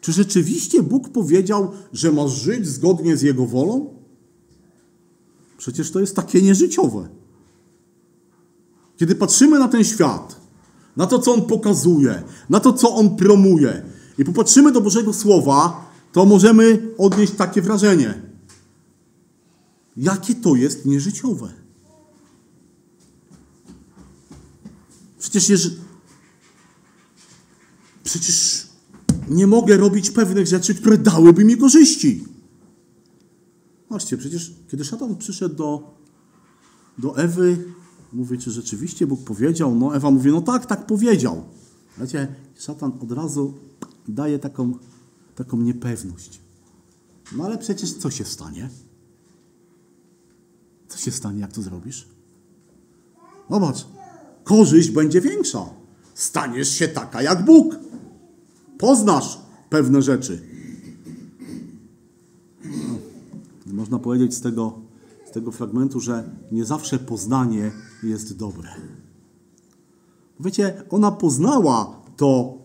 Czy 0.00 0.12
rzeczywiście 0.12 0.82
Bóg 0.82 1.08
powiedział, 1.08 1.72
że 1.92 2.12
masz 2.12 2.32
żyć 2.32 2.66
zgodnie 2.66 3.16
z 3.16 3.22
Jego 3.22 3.46
wolą? 3.46 3.94
Przecież 5.58 5.90
to 5.90 6.00
jest 6.00 6.16
takie 6.16 6.42
nieżyciowe. 6.42 7.08
Kiedy 8.96 9.14
patrzymy 9.14 9.58
na 9.58 9.68
ten 9.68 9.84
świat, 9.84 10.40
na 10.96 11.06
to, 11.06 11.18
co 11.18 11.34
On 11.34 11.42
pokazuje, 11.42 12.22
na 12.50 12.60
to, 12.60 12.72
co 12.72 12.94
On 12.94 13.16
promuje 13.16 13.82
i 14.18 14.24
popatrzymy 14.24 14.72
do 14.72 14.80
Bożego 14.80 15.12
Słowa, 15.12 15.85
to 16.16 16.26
możemy 16.26 16.94
odnieść 16.98 17.32
takie 17.32 17.62
wrażenie. 17.62 18.22
Jakie 19.96 20.34
to 20.34 20.54
jest 20.54 20.86
nieżyciowe. 20.86 21.52
Przecież, 25.18 25.48
jeżeli, 25.48 25.76
przecież 28.04 28.66
nie 29.28 29.46
mogę 29.46 29.76
robić 29.76 30.10
pewnych 30.10 30.46
rzeczy, 30.46 30.74
które 30.74 30.98
dałyby 30.98 31.44
mi 31.44 31.56
korzyści. 31.56 32.24
Zobaczcie, 33.88 34.16
przecież 34.16 34.54
kiedy 34.70 34.84
szatan 34.84 35.16
przyszedł 35.16 35.54
do, 35.54 36.00
do 36.98 37.18
Ewy, 37.18 37.64
mówi, 38.12 38.38
czy 38.38 38.50
rzeczywiście 38.50 39.06
Bóg 39.06 39.24
powiedział? 39.24 39.74
No 39.74 39.96
Ewa 39.96 40.10
mówi, 40.10 40.30
no 40.30 40.40
tak, 40.40 40.66
tak 40.66 40.86
powiedział. 40.86 41.44
Wiecie, 41.98 42.34
szatan 42.58 42.92
od 43.02 43.12
razu 43.12 43.54
daje 44.08 44.38
taką, 44.38 44.78
taką 45.36 45.56
niepewność. 45.56 46.40
No 47.36 47.44
ale 47.44 47.58
przecież 47.58 47.94
co 47.94 48.10
się 48.10 48.24
stanie? 48.24 48.70
Co 50.88 50.98
się 50.98 51.10
stanie, 51.10 51.40
jak 51.40 51.52
to 51.52 51.62
zrobisz? 51.62 52.08
Zobacz, 53.50 53.86
korzyść 54.44 54.90
będzie 54.90 55.20
większa. 55.20 55.66
Staniesz 56.14 56.68
się 56.68 56.88
taka 56.88 57.22
jak 57.22 57.44
Bóg. 57.44 57.76
Poznasz 58.78 59.38
pewne 59.70 60.02
rzeczy. 60.02 60.42
No, 63.66 63.74
można 63.74 63.98
powiedzieć 63.98 64.34
z 64.34 64.40
tego, 64.40 64.80
z 65.26 65.30
tego 65.30 65.52
fragmentu, 65.52 66.00
że 66.00 66.30
nie 66.52 66.64
zawsze 66.64 66.98
poznanie 66.98 67.72
jest 68.02 68.36
dobre. 68.36 68.70
Wiecie, 70.40 70.82
ona 70.90 71.12
poznała 71.12 72.02
to, 72.16 72.58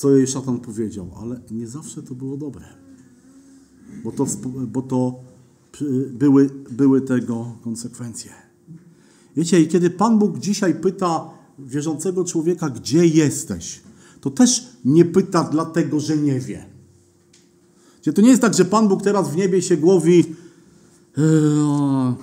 co 0.00 0.16
jej 0.16 0.26
szatan 0.26 0.60
powiedział, 0.60 1.10
ale 1.20 1.40
nie 1.50 1.68
zawsze 1.68 2.02
to 2.02 2.14
było 2.14 2.36
dobre. 2.36 2.64
Bo 4.04 4.12
to, 4.12 4.26
bo 4.66 4.82
to 4.82 5.20
były, 6.12 6.50
były 6.70 7.00
tego 7.00 7.56
konsekwencje. 7.62 8.32
Wiecie, 9.36 9.60
i 9.60 9.68
kiedy 9.68 9.90
Pan 9.90 10.18
Bóg 10.18 10.38
dzisiaj 10.38 10.74
pyta 10.74 11.30
wierzącego 11.58 12.24
człowieka, 12.24 12.70
gdzie 12.70 13.06
jesteś, 13.06 13.80
to 14.20 14.30
też 14.30 14.68
nie 14.84 15.04
pyta 15.04 15.44
dlatego, 15.44 16.00
że 16.00 16.16
nie 16.16 16.40
wie. 16.40 16.66
Gdzie 18.02 18.12
to 18.12 18.22
nie 18.22 18.30
jest 18.30 18.42
tak, 18.42 18.54
że 18.54 18.64
Pan 18.64 18.88
Bóg 18.88 19.02
teraz 19.02 19.30
w 19.30 19.36
niebie 19.36 19.62
się 19.62 19.76
głowi. 19.76 20.24
Eee, 21.18 22.14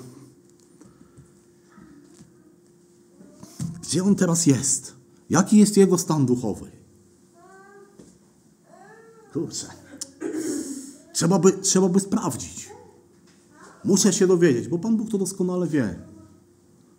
gdzie 3.81 4.03
on 4.03 4.15
teraz 4.15 4.45
jest? 4.45 4.93
Jaki 5.29 5.57
jest 5.57 5.77
jego 5.77 5.97
stan 5.97 6.25
duchowy? 6.25 6.76
Kurczę. 9.33 9.67
Trzeba 11.13 11.39
by, 11.39 11.51
trzeba 11.51 11.89
by 11.89 11.99
sprawdzić. 11.99 12.69
Muszę 13.83 14.13
się 14.13 14.27
dowiedzieć, 14.27 14.67
bo 14.67 14.79
Pan 14.79 14.97
Bóg 14.97 15.11
to 15.11 15.17
doskonale 15.17 15.67
wie. 15.67 15.99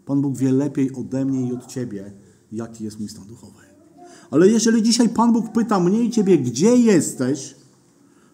Pan 0.07 0.23
Bóg 0.23 0.37
wie 0.37 0.53
lepiej 0.53 0.95
ode 0.95 1.25
mnie 1.25 1.49
i 1.49 1.53
od 1.53 1.67
Ciebie, 1.67 2.13
jaki 2.53 2.85
jest 2.85 2.99
mój 2.99 3.09
stan 3.09 3.27
duchowy. 3.27 3.63
Ale 4.31 4.49
jeżeli 4.49 4.83
dzisiaj 4.83 5.09
Pan 5.09 5.33
Bóg 5.33 5.53
pyta 5.53 5.81
mnie 5.81 6.05
i 6.05 6.11
Ciebie, 6.11 6.39
gdzie 6.39 6.77
jesteś, 6.77 7.55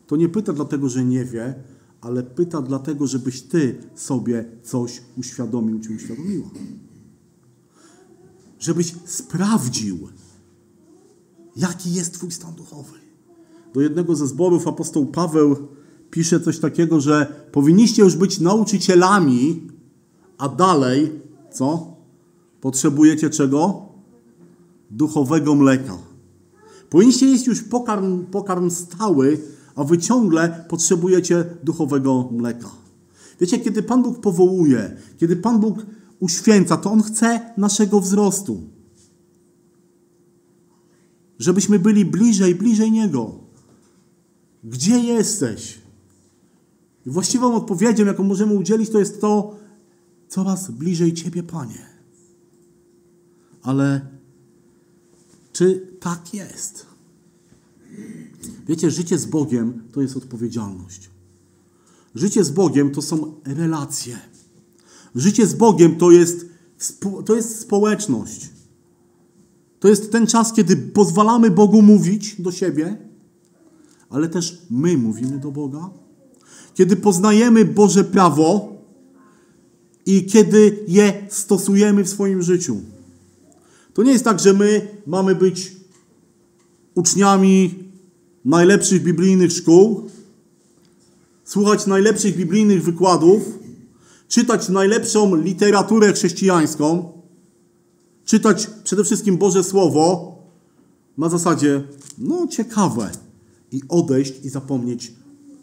to 0.07 0.17
nie 0.17 0.29
pyta 0.29 0.53
dlatego, 0.53 0.89
że 0.89 1.05
nie 1.05 1.25
wie, 1.25 1.55
ale 2.01 2.23
pyta 2.23 2.63
dlatego, 2.63 3.07
żebyś 3.07 3.43
Ty 3.43 3.79
sobie 3.95 4.45
coś 4.63 5.03
uświadomił 5.17 5.81
czy 5.81 5.95
uświadomiła. 5.95 6.51
Żebyś 8.59 8.95
sprawdził, 9.05 10.09
jaki 11.57 11.95
jest 11.95 12.15
Twój 12.15 12.31
stan 12.31 12.55
duchowy. 12.55 13.04
Do 13.75 13.81
jednego 13.81 14.17
ze 14.17 14.27
zborów 14.27 14.69
apostoł 14.69 15.07
Paweł 15.07 15.57
pisze 16.11 16.41
coś 16.41 16.59
takiego, 16.59 17.01
że 17.01 17.47
powinniście 17.53 18.03
już 18.03 18.17
być 18.17 18.41
nauczycielami, 18.41 19.69
a 20.39 20.49
dalej, 20.49 21.13
co? 21.53 21.97
Potrzebujecie 22.61 23.31
czego? 23.31 23.89
Duchowego 24.91 25.55
mleka. 25.55 25.99
Powinniście 26.91 27.27
jeść 27.27 27.47
już 27.47 27.63
pokarm, 27.63 28.27
pokarm 28.27 28.71
stały, 28.71 29.41
a 29.75 29.85
wy 29.85 29.99
ciągle 29.99 30.65
potrzebujecie 30.69 31.45
duchowego 31.65 32.29
mleka. 32.33 32.71
Wiecie, 33.41 33.59
kiedy 33.59 33.83
Pan 33.83 34.03
Bóg 34.03 34.21
powołuje, 34.21 34.97
kiedy 35.19 35.37
Pan 35.37 35.61
Bóg 35.61 35.87
uświęca, 36.21 36.77
to 36.77 36.91
On 36.91 37.03
chce 37.03 37.41
naszego 37.57 38.01
wzrostu. 38.01 38.63
Żebyśmy 41.39 41.79
byli 41.79 42.05
bliżej, 42.05 42.55
bliżej 42.55 42.93
Niego. 42.93 43.44
Gdzie 44.65 44.99
jesteś? 44.99 45.79
I 47.07 47.11
właściwą 47.11 47.55
odpowiedzią, 47.55 48.05
jaką 48.05 48.25
możemy 48.25 48.55
udzielić, 48.55 48.91
to 48.91 48.99
jest 48.99 49.21
to, 49.21 49.57
coraz 50.29 50.71
bliżej 50.71 51.15
Ciebie, 51.15 51.43
Panie. 51.43 51.87
Ale 53.63 54.01
czy 55.53 55.87
tak 56.01 56.35
jest? 56.35 56.87
Wiecie, 58.69 58.91
życie 58.91 59.19
z 59.19 59.27
Bogiem 59.27 59.83
to 59.93 60.01
jest 60.01 60.17
odpowiedzialność. 60.17 61.11
Życie 62.15 62.45
z 62.45 62.51
Bogiem 62.51 62.91
to 62.91 63.03
są 63.03 63.35
relacje. 63.45 64.19
Życie 65.15 65.47
z 65.47 65.55
Bogiem 65.55 65.97
to 65.97 66.11
jest, 66.11 66.47
to 67.27 67.37
jest 67.37 67.61
społeczność. 67.61 68.51
To 69.81 69.89
jest 69.89 70.13
ten 70.13 70.27
czas, 70.27 70.53
kiedy 70.53 70.77
pozwalamy 70.77 71.51
Bogu 71.51 71.83
mówić 71.83 72.41
do 72.41 72.53
siebie, 72.53 72.97
ale 74.15 74.29
też 74.29 74.59
my 74.71 74.99
mówimy 74.99 75.39
do 75.39 75.51
Boga. 75.51 75.91
Kiedy 76.75 76.97
poznajemy 76.97 77.65
Boże 77.65 78.05
prawo 78.05 78.73
i 80.07 80.27
kiedy 80.27 80.85
je 80.89 81.27
stosujemy 81.29 82.05
w 82.05 82.09
swoim 82.09 82.43
życiu. 82.43 82.81
To 83.95 84.03
nie 84.03 84.13
jest 84.13 84.25
tak, 84.25 84.41
że 84.41 84.53
my 84.53 84.89
mamy 85.07 85.35
być 85.35 85.73
uczniami 86.95 87.75
najlepszych 88.45 89.03
biblijnych 89.03 89.53
szkół, 89.53 90.11
słuchać 91.45 91.87
najlepszych 91.87 92.37
biblijnych 92.37 92.83
wykładów, 92.83 93.59
czytać 94.29 94.69
najlepszą 94.69 95.35
literaturę 95.35 96.13
chrześcijańską, 96.13 97.13
czytać 98.25 98.71
przede 98.85 99.05
wszystkim 99.05 99.37
Boże 99.37 99.65
Słowo 99.65 100.39
na 101.19 101.29
zasadzie, 101.29 101.83
no 102.19 102.47
ciekawe, 102.47 103.24
i 103.75 103.83
odejść 103.89 104.45
i 104.45 104.49
zapomnieć 104.49 105.13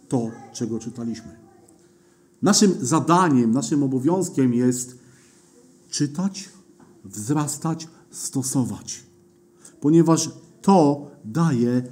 to, 0.10 0.32
czego 0.54 0.80
czytaliśmy. 0.80 1.36
Naszym 2.42 2.76
zadaniem, 2.82 3.52
naszym 3.52 3.84
obowiązkiem 3.84 4.54
jest 4.54 4.98
czytać, 5.90 6.50
wzrastać, 7.06 7.88
stosować. 8.10 9.04
Ponieważ 9.82 10.30
to 10.62 11.08
daje, 11.26 11.84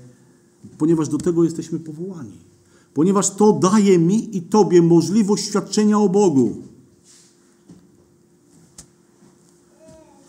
ponieważ 0.78 1.10
do 1.10 1.18
tego 1.18 1.44
jesteśmy 1.44 1.80
powołani. 1.80 2.38
Ponieważ 2.94 3.30
to 3.30 3.54
daje 3.54 4.00
mi 4.00 4.38
i 4.38 4.42
Tobie 4.42 4.82
możliwość 4.82 5.46
świadczenia 5.46 6.00
o 6.00 6.10
Bogu. 6.10 6.64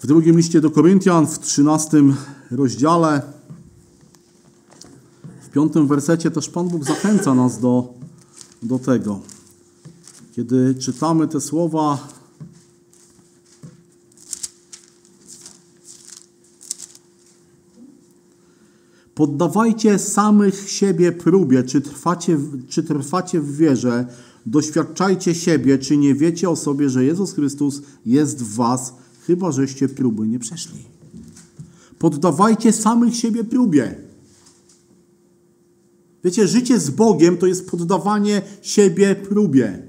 W 0.00 0.06
drugim 0.06 0.36
liście 0.36 0.60
do 0.60 0.70
Koryntian, 0.70 1.26
w 1.26 1.38
trzynastym 1.38 2.16
rozdziale, 2.50 3.22
w 3.22 3.39
piątym 5.52 5.86
wersecie 5.86 6.30
też 6.30 6.48
Pan 6.48 6.68
Bóg 6.68 6.84
zachęca 6.84 7.34
nas 7.34 7.60
do, 7.60 7.94
do 8.62 8.78
tego. 8.78 9.20
Kiedy 10.32 10.74
czytamy 10.74 11.28
te 11.28 11.40
słowa, 11.40 12.08
Poddawajcie 19.20 19.98
samych 19.98 20.70
siebie 20.70 21.12
próbie, 21.12 21.62
czy 21.62 21.80
trwacie, 21.80 22.38
czy 22.68 22.82
trwacie 22.82 23.40
w 23.40 23.56
wierze, 23.56 24.06
doświadczajcie 24.46 25.34
siebie, 25.34 25.78
czy 25.78 25.96
nie 25.96 26.14
wiecie 26.14 26.50
o 26.50 26.56
sobie, 26.56 26.90
że 26.90 27.04
Jezus 27.04 27.32
Chrystus 27.32 27.82
jest 28.06 28.42
w 28.42 28.54
was, 28.54 28.94
chyba 29.26 29.52
żeście 29.52 29.88
próby 29.88 30.28
nie 30.28 30.38
przeszli. 30.38 30.84
Poddawajcie 31.98 32.72
samych 32.72 33.16
siebie 33.16 33.44
próbie. 33.44 34.09
Wiecie, 36.24 36.48
życie 36.48 36.80
z 36.80 36.90
Bogiem 36.90 37.38
to 37.38 37.46
jest 37.46 37.70
poddawanie 37.70 38.42
siebie 38.62 39.14
próbie. 39.14 39.82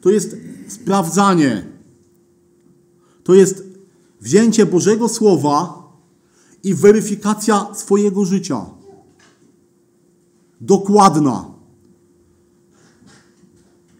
To 0.00 0.10
jest 0.10 0.36
sprawdzanie. 0.68 1.66
To 3.24 3.34
jest 3.34 3.64
wzięcie 4.20 4.66
Bożego 4.66 5.08
Słowa 5.08 5.86
i 6.64 6.74
weryfikacja 6.74 7.74
swojego 7.74 8.24
życia. 8.24 8.66
Dokładna. 10.60 11.50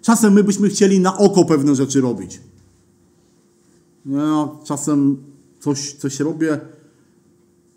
Czasem 0.03 0.33
my 0.33 0.45
byśmy 0.45 0.69
chcieli 0.69 1.01
na 1.01 1.19
oko 1.19 1.45
pewne 1.45 1.75
rzeczy 1.75 2.01
robić. 2.01 2.41
Ja 4.07 4.49
czasem 4.65 5.17
coś, 5.61 5.93
coś 5.93 6.21
robię 6.21 6.61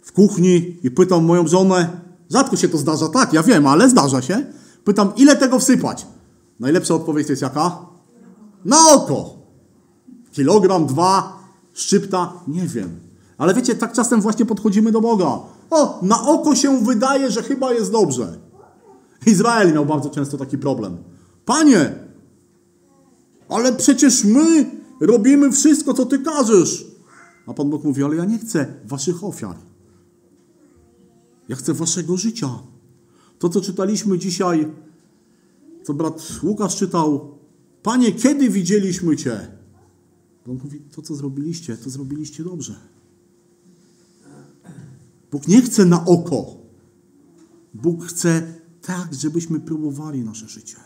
w 0.01 0.11
kuchni 0.11 0.77
i 0.83 0.91
pytam 0.91 1.25
moją 1.25 1.47
żonę, 1.47 2.08
Rzadko 2.29 2.55
się 2.55 2.69
to 2.69 2.77
zdarza, 2.77 3.07
tak, 3.07 3.33
ja 3.33 3.43
wiem, 3.43 3.67
ale 3.67 3.89
zdarza 3.89 4.21
się. 4.21 4.45
Pytam, 4.83 5.11
ile 5.15 5.35
tego 5.35 5.59
wsypać? 5.59 6.07
Najlepsza 6.59 6.95
odpowiedź 6.95 7.27
to 7.27 7.33
jest 7.33 7.41
jaka? 7.41 7.85
Na 8.65 8.89
oko. 8.89 9.35
Kilogram, 10.31 10.85
dwa, 10.85 11.39
szczypta, 11.73 12.33
nie 12.47 12.67
wiem. 12.67 12.99
Ale 13.37 13.53
wiecie, 13.53 13.75
tak 13.75 13.93
czasem 13.93 14.21
właśnie 14.21 14.45
podchodzimy 14.45 14.91
do 14.91 15.01
Boga. 15.01 15.39
O, 15.69 15.99
na 16.01 16.27
oko 16.27 16.55
się 16.55 16.83
wydaje, 16.83 17.31
że 17.31 17.43
chyba 17.43 17.73
jest 17.73 17.91
dobrze. 17.91 18.37
Izrael 19.25 19.73
miał 19.73 19.85
bardzo 19.85 20.09
często 20.09 20.37
taki 20.37 20.57
problem. 20.57 20.97
Panie, 21.45 21.95
ale 23.49 23.73
przecież 23.73 24.23
my 24.23 24.71
robimy 25.01 25.51
wszystko, 25.51 25.93
co 25.93 26.05
Ty 26.05 26.19
każesz. 26.19 26.85
A 27.47 27.53
Pan 27.53 27.69
Bóg 27.69 27.83
mówi, 27.83 28.03
ale 28.03 28.15
ja 28.15 28.25
nie 28.25 28.39
chcę 28.39 28.65
waszych 28.85 29.23
ofiar. 29.23 29.55
Ja 31.49 31.55
chcę 31.55 31.73
waszego 31.73 32.17
życia. 32.17 32.49
To, 33.39 33.49
co 33.49 33.61
czytaliśmy 33.61 34.19
dzisiaj, 34.19 34.67
co 35.83 35.93
brat 35.93 36.39
Łukasz 36.43 36.75
czytał. 36.75 37.37
Panie, 37.83 38.11
kiedy 38.11 38.49
widzieliśmy 38.49 39.17
Cię? 39.17 39.47
On 40.47 40.59
mówi, 40.63 40.79
to, 40.79 41.01
co 41.01 41.15
zrobiliście, 41.15 41.77
to 41.77 41.89
zrobiliście 41.89 42.43
dobrze. 42.43 42.75
Bóg 45.31 45.47
nie 45.47 45.61
chce 45.61 45.85
na 45.85 46.05
oko. 46.05 46.45
Bóg 47.73 48.05
chce 48.05 48.53
tak, 48.81 49.13
żebyśmy 49.13 49.59
próbowali 49.59 50.23
nasze 50.23 50.47
życie. 50.47 50.77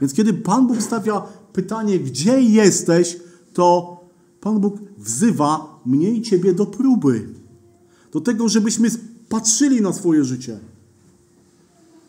Więc 0.00 0.14
kiedy 0.14 0.34
Pan 0.34 0.66
Bóg 0.66 0.82
stawia 0.82 1.20
pytanie, 1.52 2.00
gdzie 2.00 2.42
jesteś, 2.42 3.20
to 3.52 3.96
Pan 4.40 4.60
Bóg 4.60 4.78
wzywa 4.98 5.80
mnie 5.86 6.10
i 6.10 6.22
Ciebie 6.22 6.54
do 6.54 6.66
próby. 6.66 7.41
Do 8.12 8.20
tego, 8.20 8.48
żebyśmy 8.48 8.88
patrzyli 9.28 9.80
na 9.80 9.92
swoje 9.92 10.24
życie. 10.24 10.58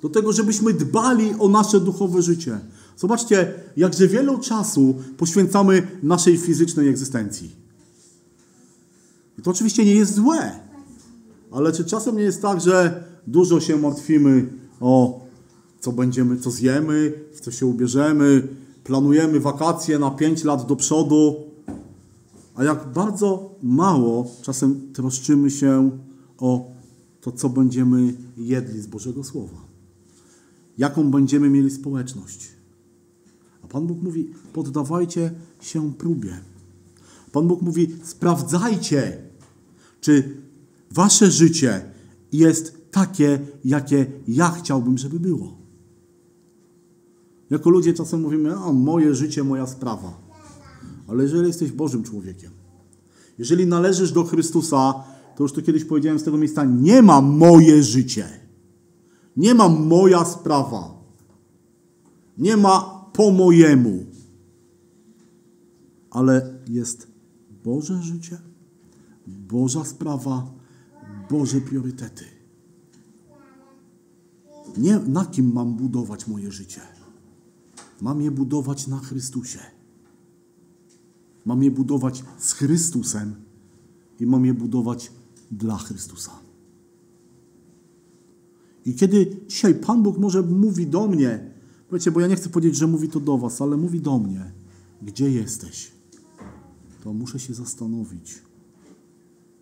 Do 0.01 0.09
tego, 0.09 0.33
żebyśmy 0.33 0.73
dbali 0.73 1.33
o 1.39 1.49
nasze 1.49 1.79
duchowe 1.79 2.21
życie. 2.21 2.59
Zobaczcie, 2.97 3.53
jakże 3.77 4.07
wielu 4.07 4.37
czasu 4.37 4.95
poświęcamy 5.17 5.87
naszej 6.03 6.37
fizycznej 6.37 6.87
egzystencji. 6.89 7.55
I 9.39 9.41
to 9.41 9.51
oczywiście 9.51 9.85
nie 9.85 9.95
jest 9.95 10.13
złe. 10.13 10.59
Ale 11.51 11.71
czy 11.71 11.85
czasem 11.85 12.17
nie 12.17 12.23
jest 12.23 12.41
tak, 12.41 12.61
że 12.61 13.03
dużo 13.27 13.59
się 13.59 13.77
martwimy 13.77 14.47
o 14.79 15.23
co 15.79 15.91
będziemy, 15.91 16.37
co 16.37 16.51
zjemy, 16.51 17.13
w 17.33 17.39
co 17.39 17.51
się 17.51 17.65
ubierzemy, 17.65 18.47
planujemy 18.83 19.39
wakacje 19.39 19.99
na 19.99 20.11
5 20.11 20.43
lat 20.43 20.65
do 20.65 20.75
przodu, 20.75 21.35
a 22.55 22.63
jak 22.63 22.93
bardzo 22.93 23.55
mało 23.63 24.31
czasem 24.41 24.93
troszczymy 24.93 25.51
się 25.51 25.99
o 26.37 26.71
to, 27.21 27.31
co 27.31 27.49
będziemy 27.49 28.13
jedli 28.37 28.81
z 28.81 28.87
Bożego 28.87 29.23
Słowa. 29.23 29.57
Jaką 30.77 31.11
będziemy 31.11 31.49
mieli 31.49 31.71
społeczność. 31.71 32.49
A 33.63 33.67
Pan 33.67 33.87
Bóg 33.87 34.01
mówi, 34.01 34.29
poddawajcie 34.53 35.31
się 35.61 35.93
próbie. 35.93 36.37
Pan 37.31 37.47
Bóg 37.47 37.61
mówi, 37.61 37.95
sprawdzajcie, 38.03 39.17
czy 40.01 40.37
wasze 40.91 41.31
życie 41.31 41.91
jest 42.31 42.91
takie, 42.91 43.39
jakie 43.65 44.05
ja 44.27 44.49
chciałbym, 44.49 44.97
żeby 44.97 45.19
było. 45.19 45.57
Jako 47.49 47.69
ludzie 47.69 47.93
czasem 47.93 48.21
mówimy, 48.21 48.55
a 48.55 48.71
moje 48.71 49.15
życie, 49.15 49.43
moja 49.43 49.67
sprawa. 49.67 50.22
Ale 51.13 51.23
jeżeli 51.23 51.47
jesteś 51.47 51.71
Bożym 51.71 52.03
człowiekiem, 52.03 52.51
jeżeli 53.37 53.67
należysz 53.67 54.11
do 54.11 54.23
Chrystusa, 54.23 55.03
to 55.35 55.43
już 55.43 55.53
to 55.53 55.61
kiedyś 55.61 55.85
powiedziałem 55.85 56.19
z 56.19 56.23
tego 56.23 56.37
miejsca, 56.37 56.63
nie 56.65 57.01
ma 57.01 57.21
moje 57.21 57.83
życie. 57.83 58.27
Nie 59.37 59.53
ma 59.55 59.69
moja 59.69 60.25
sprawa. 60.25 61.03
Nie 62.37 62.57
ma 62.57 63.05
po 63.13 63.31
mojemu. 63.31 64.05
Ale 66.11 66.59
jest 66.69 67.07
Boże 67.63 68.01
życie, 68.01 68.37
Boża 69.27 69.83
sprawa, 69.83 70.51
Boże 71.29 71.61
priorytety. 71.61 72.25
Nie 74.77 74.99
na 74.99 75.25
kim 75.25 75.53
mam 75.53 75.73
budować 75.73 76.27
moje 76.27 76.51
życie. 76.51 76.81
Mam 78.01 78.21
je 78.21 78.31
budować 78.31 78.87
na 78.87 78.99
Chrystusie. 78.99 79.59
Mam 81.45 81.63
je 81.63 81.71
budować 81.71 82.23
z 82.37 82.53
Chrystusem 82.53 83.35
i 84.19 84.25
mam 84.25 84.45
je 84.45 84.53
budować 84.53 85.11
dla 85.51 85.77
Chrystusa. 85.77 86.31
I 88.85 88.95
kiedy 88.95 89.37
dzisiaj 89.47 89.75
Pan 89.75 90.03
Bóg 90.03 90.17
może 90.17 90.41
mówi 90.41 90.87
do 90.87 91.07
mnie, 91.07 91.51
wiecie, 91.91 92.11
bo 92.11 92.19
ja 92.19 92.27
nie 92.27 92.35
chcę 92.35 92.49
powiedzieć, 92.49 92.79
że 92.79 92.87
mówi 92.87 93.09
to 93.09 93.19
do 93.19 93.37
Was, 93.37 93.61
ale 93.61 93.77
mówi 93.77 94.01
do 94.01 94.19
mnie, 94.19 94.51
gdzie 95.01 95.31
jesteś, 95.31 95.91
to 97.03 97.13
muszę 97.13 97.39
się 97.39 97.53
zastanowić, 97.53 98.41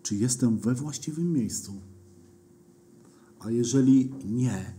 czy 0.02 0.16
jestem 0.16 0.58
we 0.58 0.74
właściwym 0.74 1.32
miejscu. 1.32 1.72
A 3.38 3.50
jeżeli 3.50 4.12
nie, 4.24 4.74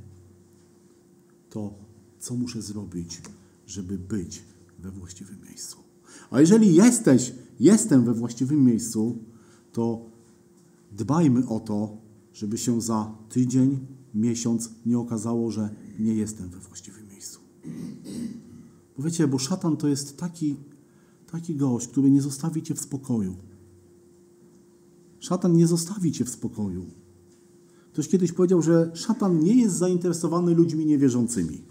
to 1.50 1.74
co 2.20 2.36
muszę 2.36 2.62
zrobić, 2.62 3.22
żeby 3.68 3.98
być 3.98 4.44
we 4.80 4.92
właściwym 4.92 5.42
miejscu? 5.42 5.83
A 6.32 6.40
jeżeli 6.40 6.76
jesteś, 6.76 7.34
jestem 7.60 8.06
we 8.06 8.14
właściwym 8.14 8.66
miejscu, 8.66 9.18
to 9.72 10.06
dbajmy 10.92 11.48
o 11.48 11.60
to, 11.60 11.98
żeby 12.34 12.58
się 12.58 12.82
za 12.82 13.16
tydzień, 13.30 13.80
miesiąc 14.14 14.70
nie 14.86 15.00
okazało, 15.00 15.52
że 15.52 15.70
nie 16.00 16.14
jestem 16.14 16.50
we 16.50 16.60
właściwym 16.60 17.08
miejscu. 17.08 17.40
Bo 18.98 19.04
wiecie, 19.04 19.28
bo 19.28 19.40
szatan 19.40 19.78
to 19.78 19.88
jest 19.88 20.18
taki, 20.18 20.56
taki 21.32 21.56
gość, 21.56 21.88
który 21.88 22.12
nie 22.12 22.22
zostawi 22.22 22.64
cię 22.64 22.76
w 22.76 22.80
spokoju. 22.80 23.36
Szatan 25.20 25.54
nie 25.54 25.68
zostawi 25.68 26.12
cię 26.12 26.26
w 26.26 26.30
spokoju. 26.30 26.86
Ktoś 27.94 28.08
kiedyś 28.08 28.32
powiedział, 28.32 28.62
że 28.62 28.92
szatan 28.94 29.40
nie 29.40 29.56
jest 29.56 29.76
zainteresowany 29.76 30.56
ludźmi 30.56 30.86
niewierzącymi. 30.86 31.62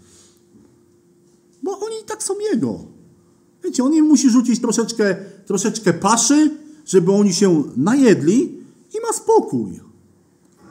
Bo 1.63 1.79
oni 1.79 1.95
i 2.03 2.05
tak 2.05 2.23
są 2.23 2.33
jego. 2.53 2.85
Wiecie, 3.63 3.83
on 3.83 3.93
im 3.93 4.05
musi 4.05 4.29
rzucić 4.29 4.61
troszeczkę, 4.61 5.15
troszeczkę 5.45 5.93
paszy, 5.93 6.57
żeby 6.85 7.11
oni 7.11 7.33
się 7.33 7.63
najedli 7.77 8.43
i 8.93 9.01
ma 9.07 9.13
spokój. 9.13 9.79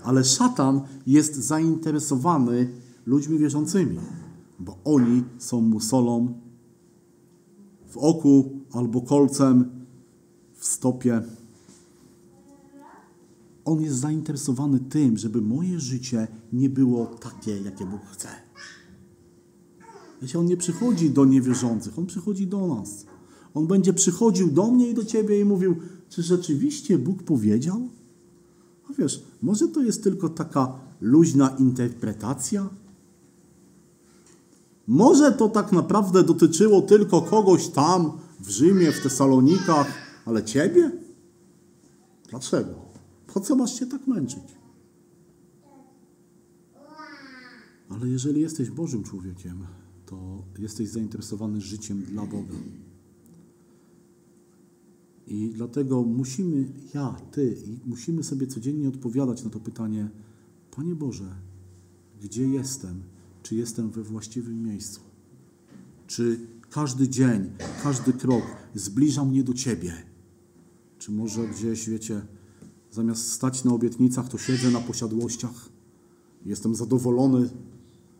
Ale 0.04 0.24
szatan 0.24 0.80
jest 1.06 1.36
zainteresowany 1.36 2.70
ludźmi 3.06 3.38
wierzącymi, 3.38 3.98
bo 4.58 4.78
oni 4.84 5.24
są 5.38 5.60
mu 5.60 5.80
solą 5.80 6.34
w 7.88 7.96
oku 7.96 8.50
albo 8.72 9.00
kolcem 9.00 9.70
w 10.54 10.64
stopie. 10.64 11.22
On 13.64 13.80
jest 13.80 13.96
zainteresowany 13.96 14.80
tym, 14.80 15.18
żeby 15.18 15.40
moje 15.40 15.80
życie 15.80 16.28
nie 16.52 16.68
było 16.68 17.06
takie, 17.06 17.60
jakie 17.60 17.86
Bóg 17.86 18.00
chce. 18.12 18.28
Wiecie, 20.22 20.38
on 20.38 20.46
nie 20.46 20.56
przychodzi 20.56 21.10
do 21.10 21.24
niewierzących, 21.24 21.98
on 21.98 22.06
przychodzi 22.06 22.46
do 22.46 22.66
nas. 22.66 23.06
On 23.54 23.66
będzie 23.66 23.92
przychodził 23.92 24.50
do 24.50 24.70
mnie 24.70 24.88
i 24.88 24.94
do 24.94 25.04
ciebie 25.04 25.40
i 25.40 25.44
mówił: 25.44 25.76
Czy 26.08 26.22
rzeczywiście 26.22 26.98
Bóg 26.98 27.22
powiedział? 27.22 27.88
A 28.90 28.92
wiesz, 28.92 29.22
może 29.42 29.68
to 29.68 29.82
jest 29.82 30.02
tylko 30.02 30.28
taka 30.28 30.72
luźna 31.00 31.48
interpretacja? 31.58 32.68
Może 34.86 35.32
to 35.32 35.48
tak 35.48 35.72
naprawdę 35.72 36.22
dotyczyło 36.22 36.82
tylko 36.82 37.22
kogoś 37.22 37.68
tam 37.68 38.12
w 38.40 38.50
Rzymie, 38.50 38.92
w 38.92 39.02
Tesalonikach, 39.02 39.86
ale 40.26 40.44
ciebie? 40.44 40.90
Dlaczego? 42.30 42.74
Po 43.34 43.40
co 43.40 43.56
masz 43.56 43.78
się 43.78 43.86
tak 43.86 44.06
męczyć? 44.06 44.44
Ale 47.88 48.08
jeżeli 48.08 48.40
jesteś 48.40 48.70
Bożym 48.70 49.02
człowiekiem, 49.02 49.66
to 50.12 50.44
jesteś 50.58 50.88
zainteresowany 50.88 51.60
życiem 51.60 52.02
dla 52.02 52.26
Boga. 52.26 52.54
I 55.26 55.50
dlatego 55.54 56.02
musimy, 56.02 56.72
ja, 56.94 57.16
ty, 57.30 57.56
musimy 57.86 58.22
sobie 58.22 58.46
codziennie 58.46 58.88
odpowiadać 58.88 59.44
na 59.44 59.50
to 59.50 59.60
pytanie: 59.60 60.10
Panie 60.76 60.94
Boże, 60.94 61.34
gdzie 62.22 62.48
jestem? 62.48 63.02
Czy 63.42 63.54
jestem 63.56 63.90
we 63.90 64.02
właściwym 64.02 64.62
miejscu? 64.62 65.00
Czy 66.06 66.40
każdy 66.70 67.08
dzień, 67.08 67.50
każdy 67.82 68.12
krok 68.12 68.42
zbliża 68.74 69.24
mnie 69.24 69.44
do 69.44 69.54
Ciebie? 69.54 69.92
Czy 70.98 71.12
może 71.12 71.48
gdzieś, 71.48 71.88
wiecie, 71.88 72.22
zamiast 72.90 73.32
stać 73.32 73.64
na 73.64 73.72
obietnicach, 73.72 74.28
to 74.28 74.38
siedzę 74.38 74.70
na 74.70 74.80
posiadłościach? 74.80 75.68
Jestem 76.46 76.74
zadowolony 76.74 77.50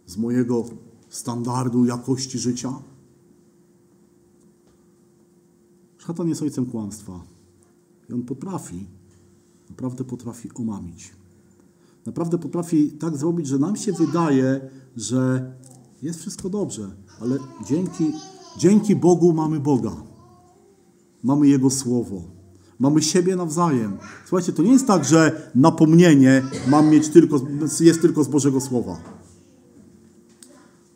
z 0.07 0.16
mojego 0.16 0.64
standardu 1.12 1.84
jakości 1.84 2.38
życia? 2.38 2.72
Szatan 5.98 6.28
jest 6.28 6.42
ojcem 6.42 6.66
kłamstwa. 6.66 7.20
I 8.10 8.12
on 8.12 8.22
potrafi, 8.22 8.86
naprawdę 9.70 10.04
potrafi 10.04 10.50
omamić. 10.54 11.12
Naprawdę 12.06 12.38
potrafi 12.38 12.90
tak 12.90 13.16
zrobić, 13.16 13.46
że 13.46 13.58
nam 13.58 13.76
się 13.76 13.92
wydaje, 13.92 14.70
że 14.96 15.52
jest 16.02 16.20
wszystko 16.20 16.50
dobrze, 16.50 16.90
ale 17.20 17.38
dzięki, 17.66 18.12
dzięki 18.58 18.96
Bogu 18.96 19.32
mamy 19.32 19.60
Boga. 19.60 19.96
Mamy 21.22 21.48
Jego 21.48 21.70
Słowo. 21.70 22.22
Mamy 22.78 23.02
siebie 23.02 23.36
nawzajem. 23.36 23.98
Słuchajcie, 24.26 24.52
to 24.52 24.62
nie 24.62 24.72
jest 24.72 24.86
tak, 24.86 25.04
że 25.04 25.50
napomnienie 25.54 26.42
mam 26.68 26.88
mieć 26.90 27.08
tylko, 27.08 27.40
jest 27.80 28.00
tylko 28.00 28.24
z 28.24 28.28
Bożego 28.28 28.60
Słowa. 28.60 29.22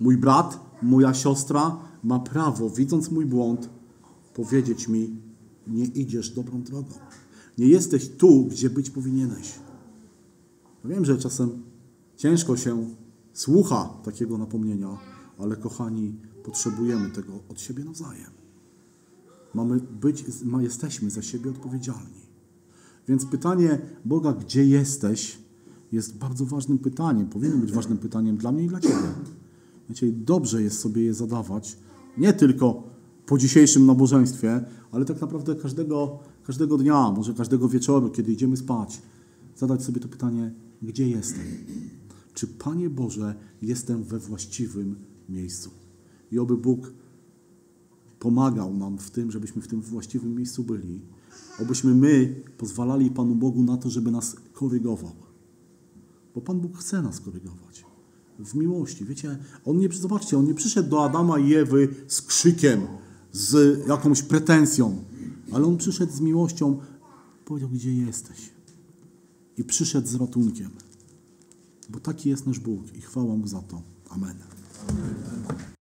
Mój 0.01 0.17
brat, 0.17 0.61
moja 0.83 1.15
siostra 1.15 1.79
ma 2.03 2.19
prawo, 2.19 2.71
widząc 2.71 3.11
mój 3.11 3.27
błąd, 3.27 3.71
powiedzieć 4.35 4.89
mi: 4.89 5.17
Nie 5.67 5.85
idziesz 5.85 6.31
dobrą 6.31 6.63
drogą. 6.63 6.95
Nie 7.59 7.67
jesteś 7.67 8.09
tu, 8.09 8.45
gdzie 8.45 8.71
być 8.71 8.91
powinieneś. 8.91 9.55
Ja 10.85 10.91
wiem, 10.91 11.05
że 11.05 11.19
czasem 11.19 11.63
ciężko 12.17 12.57
się 12.57 12.95
słucha 13.33 13.89
takiego 14.05 14.39
napomnienia, 14.39 14.99
ale 15.39 15.57
kochani, 15.57 16.15
potrzebujemy 16.45 17.11
tego 17.11 17.33
od 17.49 17.61
siebie 17.61 17.85
nawzajem. 17.85 18.31
Mamy 19.55 19.81
być, 19.81 20.25
jesteśmy 20.61 21.11
za 21.11 21.23
siebie 21.23 21.51
odpowiedzialni. 21.51 22.27
Więc 23.09 23.27
pytanie 23.27 23.79
Boga, 24.05 24.33
gdzie 24.33 24.65
jesteś, 24.65 25.39
jest 25.93 26.17
bardzo 26.17 26.47
ważnym 26.47 26.79
pytaniem. 26.79 27.27
Powinno 27.27 27.57
być 27.57 27.73
ważnym 27.73 27.99
pytaniem 27.99 28.37
dla 28.37 28.53
mnie 28.53 28.65
i 28.65 28.69
dla 28.69 28.81
Ciebie. 28.81 29.13
Wiecie, 29.89 30.13
dobrze 30.13 30.63
jest 30.63 30.81
sobie 30.81 31.03
je 31.03 31.15
zadawać, 31.15 31.79
nie 32.19 32.33
tylko 32.33 32.83
po 33.27 33.39
dzisiejszym 33.39 33.87
nabożeństwie, 33.87 34.65
ale 34.93 35.05
tak 35.05 35.21
naprawdę 35.21 35.55
każdego, 35.55 36.19
każdego 36.47 36.79
dnia, 36.79 37.11
może 37.11 37.35
każdego 37.35 37.69
wieczoru, 37.69 38.11
kiedy 38.11 38.33
idziemy 38.33 38.57
spać, 38.57 39.03
zadać 39.57 39.85
sobie 39.85 40.01
to 40.01 40.09
pytanie, 40.09 40.55
gdzie 40.83 41.09
jestem? 41.09 41.45
Czy 42.35 42.47
Panie 42.47 42.91
Boże, 42.91 43.35
jestem 43.63 44.03
we 44.03 44.19
właściwym 44.19 44.97
miejscu? 45.29 45.71
I 46.33 46.39
oby 46.39 46.57
Bóg 46.57 46.93
pomagał 48.19 48.75
nam 48.75 48.99
w 48.99 49.11
tym, 49.11 49.31
żebyśmy 49.31 49.63
w 49.63 49.69
tym 49.69 49.81
właściwym 49.81 50.35
miejscu 50.35 50.65
byli. 50.65 51.01
Obyśmy 51.63 51.95
my 51.95 52.43
pozwalali 52.59 53.11
Panu 53.11 53.35
Bogu 53.35 53.63
na 53.63 53.77
to, 53.77 53.91
żeby 53.91 54.11
nas 54.11 54.37
korygował. 54.53 55.13
Bo 56.35 56.41
Pan 56.41 56.61
Bóg 56.61 56.79
chce 56.79 57.03
nas 57.03 57.21
korygować. 57.21 57.86
W 58.39 58.55
miłości. 58.55 59.05
Wiecie, 59.05 59.39
On 59.65 59.79
nie, 59.79 59.89
zobaczcie, 59.93 60.39
On 60.39 60.47
nie 60.47 60.55
przyszedł 60.55 60.89
do 60.89 61.05
Adama 61.05 61.39
i 61.39 61.55
Ewy 61.55 61.89
z 62.09 62.23
krzykiem, 62.23 62.81
z 63.33 63.79
jakąś 63.89 64.23
pretensją, 64.23 65.05
ale 65.53 65.67
On 65.67 65.77
przyszedł 65.77 66.13
z 66.13 66.21
miłością, 66.21 66.81
powiedział, 67.45 67.69
gdzie 67.71 67.95
jesteś. 67.95 68.51
I 69.57 69.65
przyszedł 69.65 70.09
z 70.09 70.15
ratunkiem. 70.15 70.71
Bo 71.89 72.01
taki 72.01 72.29
jest 72.29 72.47
nasz 72.47 72.59
Bóg 72.59 72.95
i 72.95 73.01
chwała 73.01 73.37
Mu 73.37 73.47
za 73.47 73.63
to. 73.63 73.83
Amen. 74.11 74.37
Amen. 74.89 75.67